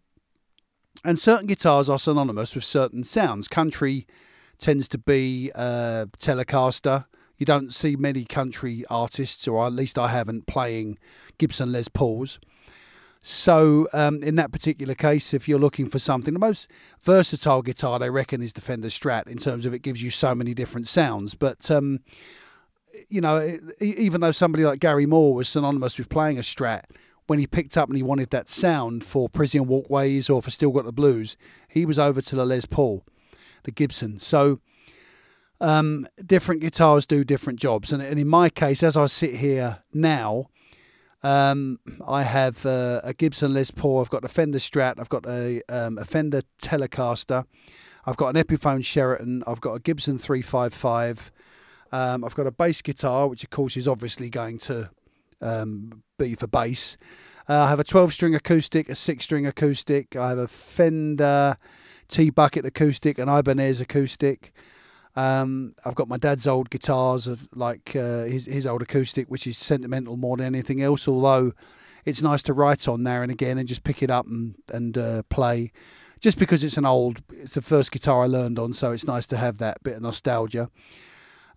[1.04, 3.48] and certain guitars are synonymous with certain sounds.
[3.48, 4.06] Country
[4.58, 7.06] tends to be uh, Telecaster.
[7.36, 10.98] You don't see many country artists, or at least I haven't, playing
[11.38, 12.38] Gibson Les Pauls.
[13.24, 17.98] So, um, in that particular case, if you're looking for something, the most versatile guitar
[18.00, 20.88] they reckon is the Fender Strat in terms of it gives you so many different
[20.88, 21.36] sounds.
[21.36, 22.00] But, um,
[23.08, 26.82] you know, even though somebody like Gary Moore was synonymous with playing a Strat,
[27.26, 30.70] when he picked up and he wanted that sound for Parisian Walkways or for Still
[30.70, 31.36] Got the Blues,
[31.68, 33.04] he was over to the Les Paul,
[33.64, 34.18] the Gibson.
[34.18, 34.60] So,
[35.60, 37.92] um, different guitars do different jobs.
[37.92, 40.46] And, and in my case, as I sit here now,
[41.22, 44.00] um, I have uh, a Gibson Les Paul.
[44.00, 44.98] I've got a Fender Strat.
[44.98, 47.44] I've got a, um, a Fender Telecaster.
[48.04, 49.44] I've got an Epiphone Sheraton.
[49.46, 51.30] I've got a Gibson 355.
[51.92, 54.90] Um, I've got a bass guitar, which of course is obviously going to
[55.40, 56.96] um, be for bass.
[57.48, 60.16] Uh, I have a 12 string acoustic, a 6 string acoustic.
[60.16, 61.56] I have a Fender
[62.08, 64.52] T Bucket acoustic, an Ibanez acoustic.
[65.14, 69.46] Um, I've got my dad's old guitars of like uh, his his old acoustic, which
[69.46, 71.06] is sentimental more than anything else.
[71.06, 71.52] Although
[72.04, 74.96] it's nice to write on now and again and just pick it up and and
[74.96, 75.72] uh, play,
[76.20, 77.22] just because it's an old.
[77.30, 80.02] It's the first guitar I learned on, so it's nice to have that bit of
[80.02, 80.70] nostalgia.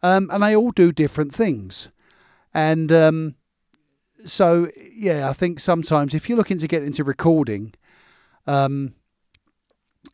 [0.03, 1.89] Um, and they all do different things,
[2.53, 3.35] and um,
[4.25, 7.73] so yeah, I think sometimes if you're looking to get into recording.
[8.47, 8.93] Um,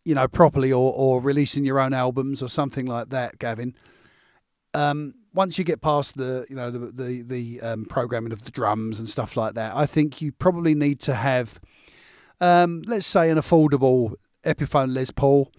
[0.04, 3.76] you know, properly or, or releasing your own albums or something like that, Gavin.
[4.74, 8.52] Um, once you get past the, you know, the the, the um, programming of the
[8.52, 11.60] drums and stuff like that, I think you probably need to have,
[12.40, 15.52] um, let's say, an affordable Epiphone Les Paul,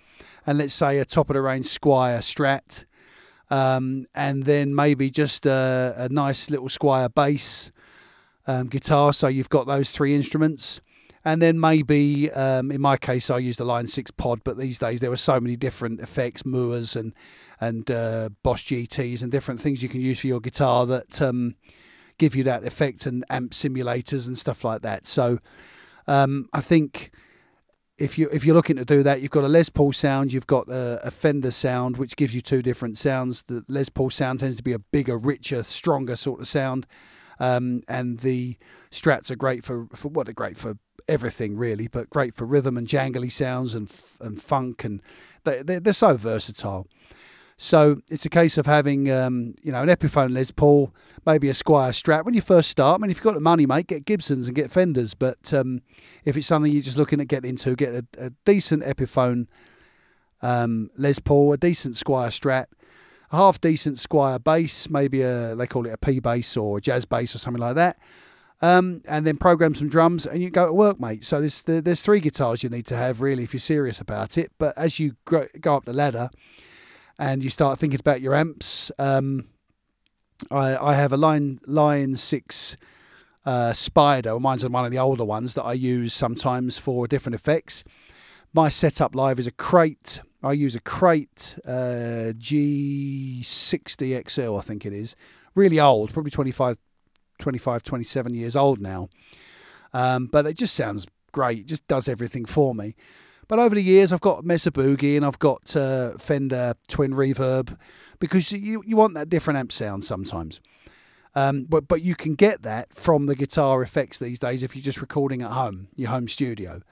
[0.46, 2.84] and let's say a top of the range Squier Strat,
[3.50, 7.70] um, and then maybe just a, a nice little Squier bass
[8.46, 9.12] um, guitar.
[9.12, 10.80] So you've got those three instruments
[11.24, 14.78] and then maybe um, in my case I used a Line Six pod, but these
[14.78, 17.14] days there were so many different effects, Mooers and
[17.60, 21.54] and uh, Boss GTS and different things you can use for your guitar that um,
[22.18, 25.06] give you that effect and amp simulators and stuff like that.
[25.06, 25.38] So
[26.08, 27.12] um, I think
[27.98, 30.48] if you if you're looking to do that, you've got a Les Paul sound, you've
[30.48, 33.44] got a, a, Fender sound, which gives you two different sounds.
[33.46, 36.88] The Les Paul sound tends to be a bigger, richer, stronger sort of sound,
[37.38, 38.56] um, and the
[38.90, 40.78] Strats are great for for what are great for
[41.08, 45.02] everything really, but great for rhythm and jangly sounds and and funk, and
[45.44, 46.86] they they're, they're so versatile.
[47.56, 50.92] So it's a case of having, um, you know, an Epiphone Les Paul,
[51.24, 52.24] maybe a Squier Strat.
[52.24, 54.56] When you first start, I mean, if you've got the money, mate, get Gibsons and
[54.56, 55.14] get Fenders.
[55.14, 55.82] But um,
[56.24, 59.46] if it's something you're just looking at getting into, get a, a decent Epiphone
[60.40, 62.66] um, Les Paul, a decent Squier Strat,
[63.32, 66.80] a half decent Squier bass, maybe a they call it a P bass or a
[66.80, 67.98] jazz bass or something like that
[68.62, 71.24] um, and then program some drums, and you go to work, mate.
[71.24, 74.52] So there's there's three guitars you need to have really if you're serious about it.
[74.56, 76.30] But as you go up the ladder,
[77.18, 79.48] and you start thinking about your amps, um,
[80.50, 82.76] I, I have a line line six
[83.44, 84.38] uh, Spider.
[84.38, 87.82] Mine's one of the older ones that I use sometimes for different effects.
[88.54, 90.20] My setup live is a crate.
[90.42, 95.14] I use a crate uh, G60 XL, I think it is.
[95.54, 96.76] Really old, probably 25
[97.38, 99.08] 25, 27 years old now.
[99.92, 101.60] Um, but it just sounds great.
[101.60, 102.94] It just does everything for me.
[103.48, 107.76] But over the years, I've got Mesa Boogie and I've got uh, Fender Twin Reverb
[108.18, 110.60] because you, you want that different amp sound sometimes.
[111.34, 114.82] Um, but but you can get that from the guitar effects these days if you're
[114.82, 116.82] just recording at home, your home studio.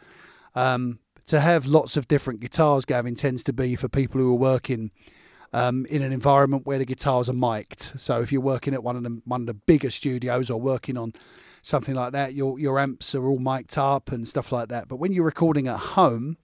[0.55, 4.39] Um, to have lots of different guitars, Gavin, tends to be for people who are
[4.39, 4.91] working
[5.53, 8.01] um, in an environment where the guitars are mic'd.
[8.01, 10.97] So if you're working at one of the one of the bigger studios or working
[10.97, 11.13] on
[11.63, 14.89] something like that, your your amps are all mic'd up and stuff like that.
[14.89, 16.37] But when you're recording at home,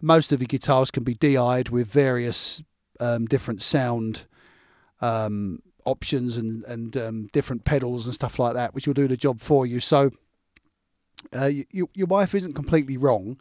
[0.00, 2.62] most of the guitars can be DI'd with various
[3.00, 4.26] um, different sound
[5.00, 9.16] um, options and and um, different pedals and stuff like that, which will do the
[9.16, 9.80] job for you.
[9.80, 10.10] So
[11.34, 13.40] uh, you, your wife isn't completely wrong,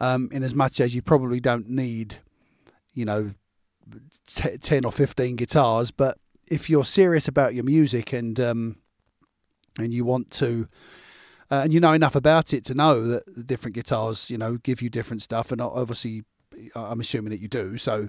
[0.00, 2.18] um, in as much as you probably don't need,
[2.94, 3.32] you know,
[4.26, 5.90] t- ten or fifteen guitars.
[5.90, 8.76] But if you're serious about your music and um,
[9.78, 10.68] and you want to.
[11.52, 14.56] Uh, and you know enough about it to know that the different guitars, you know,
[14.58, 16.22] give you different stuff, and obviously,
[16.76, 17.76] I'm assuming that you do.
[17.76, 18.08] So,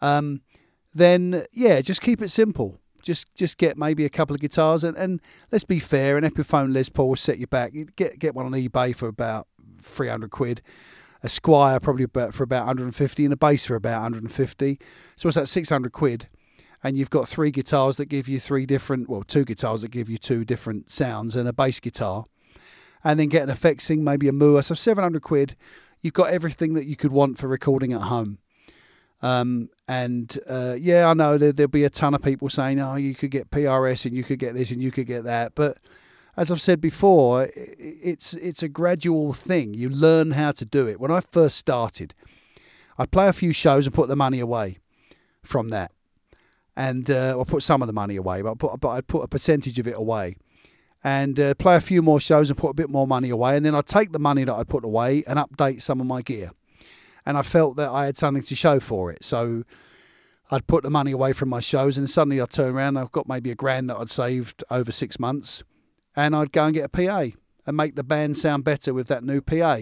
[0.00, 0.40] um,
[0.94, 2.78] then yeah, just keep it simple.
[3.02, 5.20] Just just get maybe a couple of guitars and, and
[5.50, 7.72] let's be fair, an Epiphone Les Paul will set you back.
[7.96, 9.48] Get get one on eBay for about
[9.82, 10.62] three hundred quid.
[11.22, 14.78] A Squier probably for about 150 and a bass for about 150.
[15.16, 16.28] So what's that 600 quid?
[16.82, 20.10] And you've got three guitars that give you three different, well, two guitars that give
[20.10, 22.24] you two different sounds and a bass guitar.
[23.04, 24.62] And then get an effects thing, maybe a Mooer.
[24.62, 25.56] So 700 quid,
[26.00, 28.38] you've got everything that you could want for recording at home.
[29.22, 32.96] Um, and uh, yeah, I know there, there'll be a ton of people saying, "Oh,
[32.96, 35.78] you could get PRS and you could get this and you could get that," but
[36.36, 39.74] as I've said before, it's it's a gradual thing.
[39.74, 41.00] You learn how to do it.
[41.00, 42.14] When I first started,
[42.98, 44.78] I'd play a few shows and put the money away
[45.42, 45.92] from that,
[46.76, 49.28] and uh, or put some of the money away, but put, but I'd put a
[49.28, 50.36] percentage of it away,
[51.04, 53.64] and uh, play a few more shows and put a bit more money away, and
[53.66, 56.52] then I'd take the money that I put away and update some of my gear
[57.24, 59.24] and I felt that I had something to show for it.
[59.24, 59.64] So
[60.50, 62.96] I'd put the money away from my shows, and suddenly I'd turn around.
[62.96, 65.62] And I've got maybe a grand that I'd saved over six months,
[66.16, 67.36] and I'd go and get a PA
[67.66, 69.80] and make the band sound better with that new PA.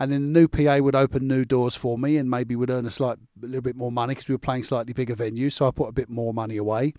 [0.00, 2.86] And then the new PA would open new doors for me, and maybe would earn
[2.86, 5.54] a slight, a little bit more money because we were playing slightly bigger venues.
[5.54, 6.94] So I put a bit more money away,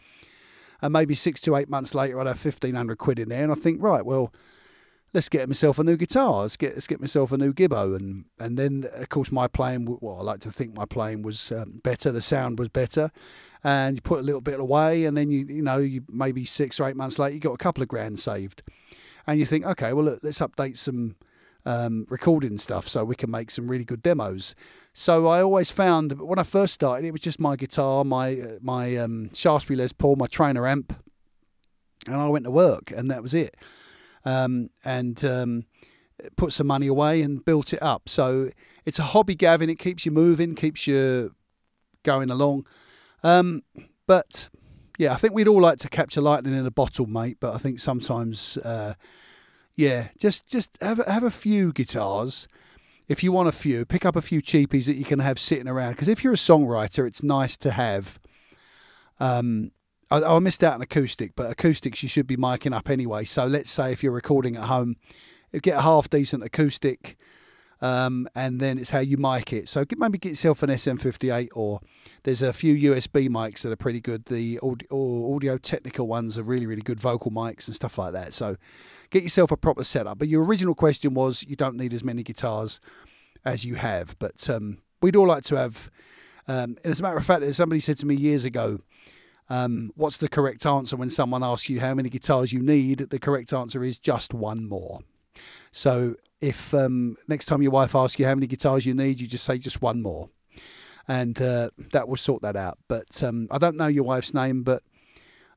[0.81, 3.53] and maybe six to eight months later, I'd have fifteen hundred quid in there, and
[3.53, 4.33] I think, right, well,
[5.13, 6.41] let's get myself a new guitar.
[6.41, 9.97] Let's get let's get myself a new Gibbo, and and then of course my playing.
[10.01, 12.11] Well, I like to think my playing was um, better.
[12.11, 13.11] The sound was better,
[13.63, 16.79] and you put a little bit away, and then you you know you maybe six
[16.79, 18.63] or eight months later you got a couple of grand saved,
[19.25, 21.15] and you think okay, well look, let's update some.
[21.65, 24.55] Um, recording stuff so we can make some really good demos.
[24.93, 28.59] So I always found when I first started, it was just my guitar, my uh,
[28.61, 30.95] my um, Shaftesbury Les Paul, my trainer amp,
[32.07, 33.57] and I went to work, and that was it
[34.25, 35.65] um, and um,
[36.35, 38.09] put some money away and built it up.
[38.09, 38.51] So
[38.85, 39.69] it's a hobby, Gavin.
[39.69, 41.35] It keeps you moving, keeps you
[42.03, 42.67] going along.
[43.23, 43.63] Um,
[44.07, 44.49] but
[44.97, 47.37] yeah, I think we'd all like to capture lightning in a bottle, mate.
[47.39, 48.95] But I think sometimes, uh,
[49.75, 52.47] yeah, just just have have a few guitars.
[53.07, 55.67] If you want a few, pick up a few cheapies that you can have sitting
[55.67, 55.93] around.
[55.93, 58.19] Because if you're a songwriter, it's nice to have
[59.19, 59.71] um,
[60.11, 63.25] I, I missed out on acoustic, but acoustics you should be miking up anyway.
[63.25, 64.95] So let's say if you're recording at home,
[65.61, 67.17] get a half decent acoustic,
[67.81, 69.69] um, and then it's how you mic it.
[69.69, 71.79] So maybe get yourself an SM58, or
[72.23, 74.25] there's a few USB mics that are pretty good.
[74.25, 78.33] The audio, Audio-Technica ones are really, really good vocal mics and stuff like that.
[78.33, 78.57] So
[79.11, 80.19] get yourself a proper setup.
[80.19, 82.81] But your original question was you don't need as many guitars
[83.45, 85.89] as you have, but um, we'd all like to have.
[86.47, 88.79] Um, and as a matter of fact, as somebody said to me years ago,
[89.49, 92.99] um, what's the correct answer when someone asks you how many guitars you need?
[92.99, 94.99] The correct answer is just one more.
[95.71, 99.27] So if um, next time your wife asks you how many guitars you need, you
[99.27, 100.29] just say just one more,
[101.07, 102.77] and uh, that will sort that out.
[102.87, 104.83] But um, I don't know your wife's name, but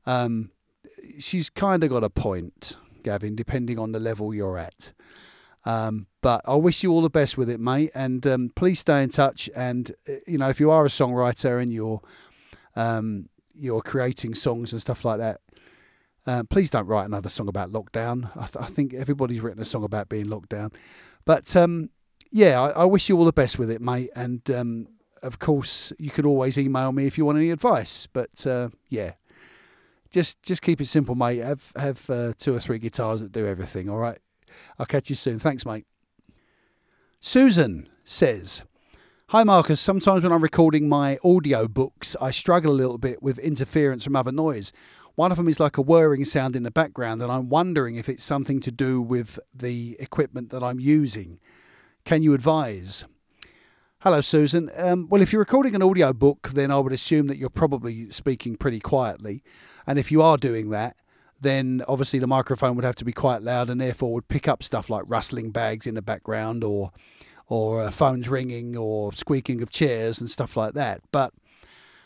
[0.05, 0.51] um,
[1.19, 4.91] she's kind of got a point, Gavin, depending on the level you're at.
[5.65, 7.91] Um, but I wish you all the best with it, mate.
[7.95, 9.49] And um, please stay in touch.
[9.55, 12.01] And uh, you know, if you are a songwriter and you're
[12.75, 15.41] um, you're creating songs and stuff like that,
[16.25, 18.29] uh, please don't write another song about lockdown.
[18.35, 20.71] I, th- I, think everybody's written a song about being locked down.
[21.25, 21.89] But um,
[22.31, 24.09] yeah, I, I, wish you all the best with it, mate.
[24.15, 24.87] And um,
[25.21, 28.07] of course, you could always email me if you want any advice.
[28.07, 29.13] But uh, yeah,
[30.11, 31.39] just just keep it simple, mate.
[31.39, 33.89] Have have uh, two or three guitars that do everything.
[33.89, 34.19] All right.
[34.77, 35.39] I'll catch you soon.
[35.39, 35.85] Thanks, mate.
[37.19, 38.63] Susan says.
[39.33, 43.39] Hi Marcus, sometimes when I'm recording my audio books, I struggle a little bit with
[43.39, 44.71] interference from other noise.
[45.15, 48.07] One of them is like a whirring sound in the background, and I'm wondering if
[48.07, 51.39] it's something to do with the equipment that I'm using.
[52.05, 53.05] Can you advise?
[54.01, 54.69] Hello, Susan.
[54.77, 58.11] Um, well, if you're recording an audio book, then I would assume that you're probably
[58.11, 59.41] speaking pretty quietly.
[59.87, 60.95] And if you are doing that,
[61.41, 64.61] then obviously the microphone would have to be quite loud and therefore would pick up
[64.61, 66.91] stuff like rustling bags in the background or
[67.53, 71.01] or uh, phones ringing or squeaking of chairs and stuff like that.
[71.11, 71.31] But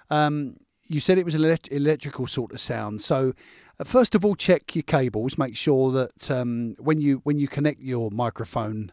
[0.09, 3.01] um, you said it was an elect- electrical sort of sound.
[3.01, 3.33] So
[3.79, 5.37] uh, first of all, check your cables.
[5.37, 8.91] Make sure that um, when you when you connect your microphone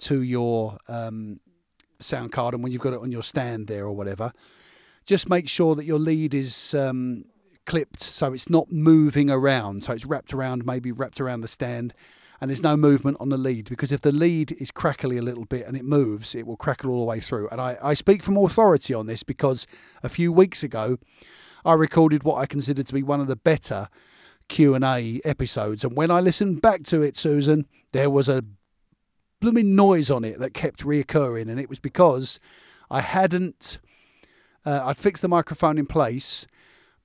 [0.00, 1.38] to your um,
[2.00, 4.32] sound card and when you've got it on your stand there or whatever,
[5.06, 7.26] just make sure that your lead is um,
[7.64, 9.84] clipped so it's not moving around.
[9.84, 11.94] So it's wrapped around, maybe wrapped around the stand,
[12.42, 15.44] and there's no movement on the lead because if the lead is crackly a little
[15.44, 17.48] bit and it moves, it will crackle all the way through.
[17.50, 19.64] And I, I speak from authority on this because
[20.02, 20.98] a few weeks ago
[21.64, 23.88] I recorded what I considered to be one of the better
[24.48, 28.42] Q&A episodes and when I listened back to it Susan there was a
[29.38, 32.40] blooming noise on it that kept reoccurring and it was because
[32.90, 33.78] I hadn't
[34.66, 36.48] uh, I'd fixed the microphone in place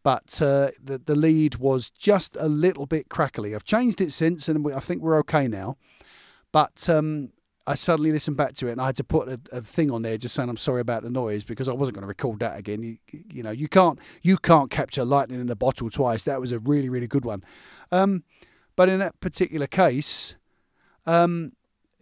[0.08, 3.54] but uh, the, the lead was just a little bit crackly.
[3.54, 5.76] I've changed it since, and I think we're okay now.
[6.54, 7.34] But um,
[7.68, 10.04] I suddenly listened back to it, and I had to put a, a, thing on
[10.04, 12.58] there just saying I'm sorry about the noise because I wasn't going to record that
[12.58, 12.84] again.
[12.84, 16.24] You, you, know, you can't you can't capture lightning in a bottle twice.
[16.24, 17.44] That was a really really good one.
[17.92, 18.24] Um,
[18.78, 20.38] but in that particular case,
[21.06, 21.52] um,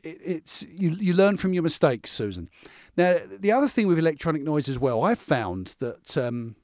[0.04, 2.52] it, it's you you learn from your mistakes, Susan.
[2.96, 6.56] Now the other thing with electronic noise as well, I've found that um,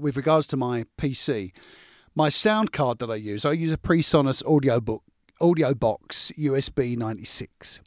[0.00, 1.52] with regards to my PC,
[2.14, 5.02] my sound card that I use, I use a PreSonus audio book
[5.40, 7.80] audio box USB 96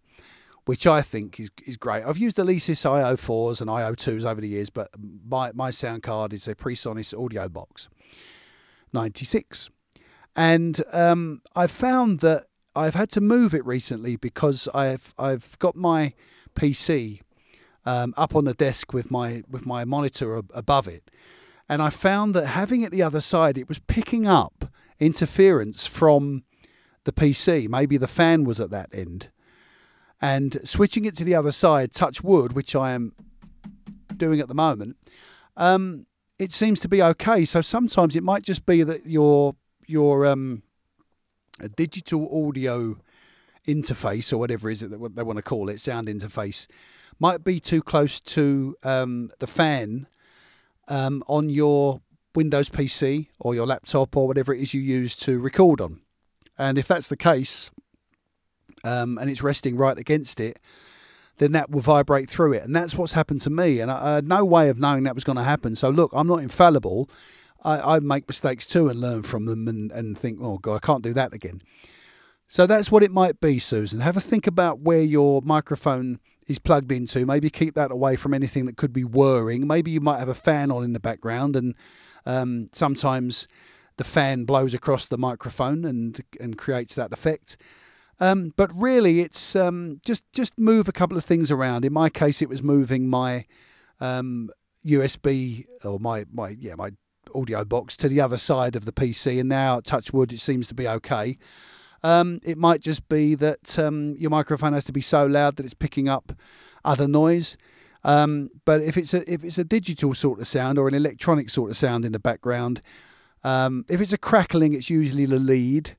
[0.66, 2.04] which I think is, is great.
[2.06, 4.90] I've used the Alesis IO4s and IO2s over the years, but
[5.28, 7.90] my, my sound card is a PreSonus audio box
[8.94, 9.70] 96.
[10.36, 12.46] And um, I've found that
[12.76, 16.14] I've had to move it recently because I've I've got my
[16.56, 17.20] PC
[17.86, 21.12] um, up on the desk with my with my monitor above it,
[21.72, 24.66] and I found that having it the other side, it was picking up
[25.00, 26.44] interference from
[27.06, 27.70] the PC.
[27.70, 29.30] Maybe the fan was at that end.
[30.22, 33.14] And switching it to the other side, touch wood, which I am
[34.18, 34.98] doing at the moment,
[35.56, 36.08] um,
[36.38, 37.46] it seems to be okay.
[37.46, 39.56] So sometimes it might just be that your
[39.88, 40.64] your um,
[41.78, 42.98] digital audio
[43.66, 46.68] interface or whatever is it that they want to call it, sound interface,
[47.18, 50.08] might be too close to um, the fan
[50.88, 52.02] um, on your
[52.36, 56.02] Windows PC or your laptop or whatever it is you use to record on.
[56.58, 57.72] And if that's the case,
[58.84, 60.60] um, and it's resting right against it,
[61.38, 62.64] then that will vibrate through it.
[62.64, 63.80] And that's what's happened to me.
[63.80, 65.76] And I, I had no way of knowing that was going to happen.
[65.76, 67.10] So, look, I'm not infallible.
[67.64, 70.80] I, I make mistakes too and learn from them and, and think, oh, God, I
[70.80, 71.62] can't do that again.
[72.48, 74.02] So that's what it might be, Susan.
[74.02, 77.26] Have a think about where your microphone is plugged into.
[77.26, 79.68] Maybe keep that away from anything that could be whirring.
[79.68, 81.76] Maybe you might have a fan on in the background, and
[82.26, 83.48] um, sometimes
[83.98, 87.58] the fan blows across the microphone and and creates that effect.
[88.20, 91.86] Um, but really, it's um, just just move a couple of things around.
[91.86, 93.46] In my case, it was moving my
[94.00, 96.92] USB um, or my my yeah my
[97.34, 100.68] audio box to the other side of the PC, and now touch wood, it seems
[100.68, 101.38] to be okay.
[102.04, 105.66] Um, it might just be that um, your microphone has to be so loud that
[105.66, 106.34] it's picking up
[106.84, 107.58] other noise.
[108.04, 111.50] Um, but if it's a if it's a digital sort of sound or an electronic
[111.50, 112.82] sort of sound in the background,
[113.44, 115.96] um, if it's a crackling, it's usually the lead.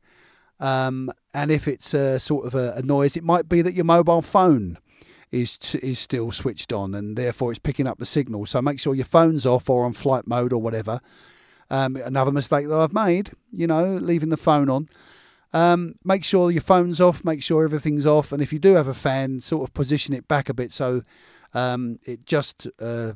[0.59, 3.84] Um, and if it's a sort of a, a, noise, it might be that your
[3.84, 4.78] mobile phone
[5.32, 8.46] is t- is still switched on, and therefore it's picking up the signal.
[8.46, 11.00] So make sure your phone's off or on flight mode or whatever.
[11.70, 14.88] Um, another mistake that I've made, you know, leaving the phone on.
[15.53, 18.88] Um, make sure your phone's off, make sure everything's off, and if you do have
[18.88, 21.03] a fan, sort of position it back a bit so
[21.55, 23.12] um, it just uh,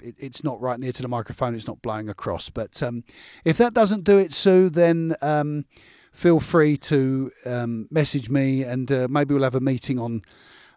[0.00, 2.50] it, it's not right near to the microphone, it's not blowing across.
[2.50, 3.04] But um,
[3.44, 5.64] if that doesn't do it, Sue, then um,
[6.12, 10.22] feel free to um, message me, and uh, maybe we'll have a meeting on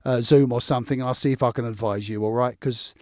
[0.05, 2.23] uh, Zoom or something, and I'll see if I can advise you.
[2.23, 2.95] All right, because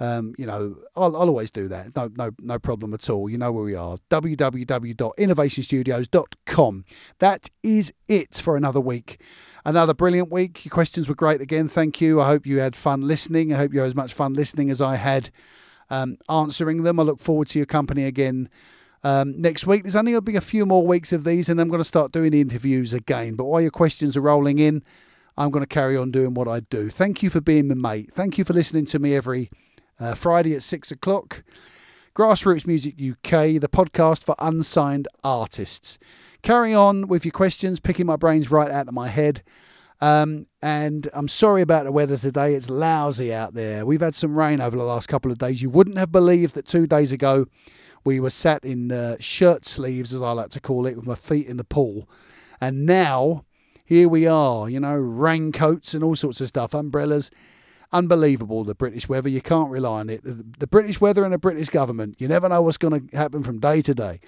[0.00, 1.94] um, you know, I'll, I'll, always do that.
[1.94, 3.28] No, no, no problem at all.
[3.28, 3.98] You know where we are.
[4.10, 6.84] www.innovationstudios.com.
[7.18, 9.20] That is it for another week.
[9.62, 10.64] Another brilliant week.
[10.64, 11.68] Your questions were great again.
[11.68, 12.18] Thank you.
[12.18, 13.52] I hope you had fun listening.
[13.52, 15.28] I hope you had as much fun listening as I had
[15.90, 16.98] um, answering them.
[16.98, 18.48] I look forward to your company again.
[19.02, 19.82] Um, next week.
[19.82, 21.84] There's only going to be a few more weeks of these, and I'm going to
[21.84, 23.34] start doing interviews again.
[23.34, 24.82] But while your questions are rolling in,
[25.38, 26.90] I'm going to carry on doing what I do.
[26.90, 28.12] Thank you for being my mate.
[28.12, 29.50] Thank you for listening to me every
[30.00, 31.44] uh, Friday at six o'clock.
[32.16, 35.98] Grassroots Music UK, the podcast for unsigned artists.
[36.42, 39.42] Carry on with your questions, picking my brains right out of my head.
[40.00, 42.54] Um, and I'm sorry about the weather today.
[42.54, 43.84] It's lousy out there.
[43.84, 45.60] We've had some rain over the last couple of days.
[45.60, 47.46] You wouldn't have believed that two days ago
[48.02, 51.14] we were sat in uh, shirt sleeves, as I like to call it, with my
[51.14, 52.08] feet in the pool.
[52.60, 53.44] And now,
[53.84, 57.30] here we are, you know, raincoats and all sorts of stuff, umbrellas.
[57.92, 59.28] Unbelievable, the British weather.
[59.28, 60.22] You can't rely on it.
[60.24, 62.20] The British weather and the British government.
[62.20, 64.20] You never know what's going to happen from day to day.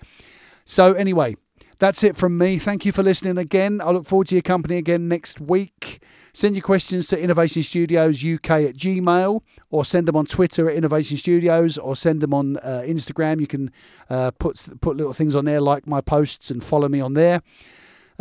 [0.65, 1.37] So, anyway,
[1.79, 2.59] that's it from me.
[2.59, 3.81] Thank you for listening again.
[3.81, 6.01] I look forward to your company again next week.
[6.33, 10.77] Send your questions to Innovation Studios UK at Gmail or send them on Twitter at
[10.77, 13.41] Innovation Studios or send them on uh, Instagram.
[13.41, 13.73] You can
[14.09, 17.43] uh, put, put little things on there like my posts and follow me on there.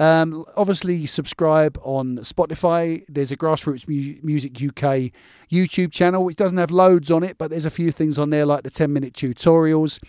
[0.02, 3.06] Um, obviously, subscribe on Spotify.
[3.08, 5.12] There's a Grassroots Mu- Music UK
[5.52, 8.46] YouTube channel, which doesn't have loads on it, but there's a few things on there
[8.46, 10.04] like the 10 minute tutorials.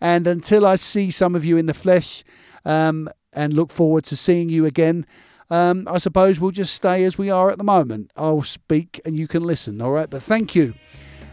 [0.00, 2.24] And until I see some of you in the flesh,
[2.64, 5.06] um, and look forward to seeing you again.
[5.50, 8.10] Um, I suppose we'll just stay as we are at the moment.
[8.16, 10.10] I'll speak and you can listen, all right?
[10.10, 10.74] But thank you.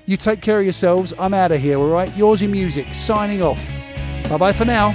[0.05, 1.13] You take care of yourselves.
[1.17, 2.15] I'm out of here, all right?
[2.15, 3.61] Yours in music, signing off.
[4.29, 4.91] Bye bye for now.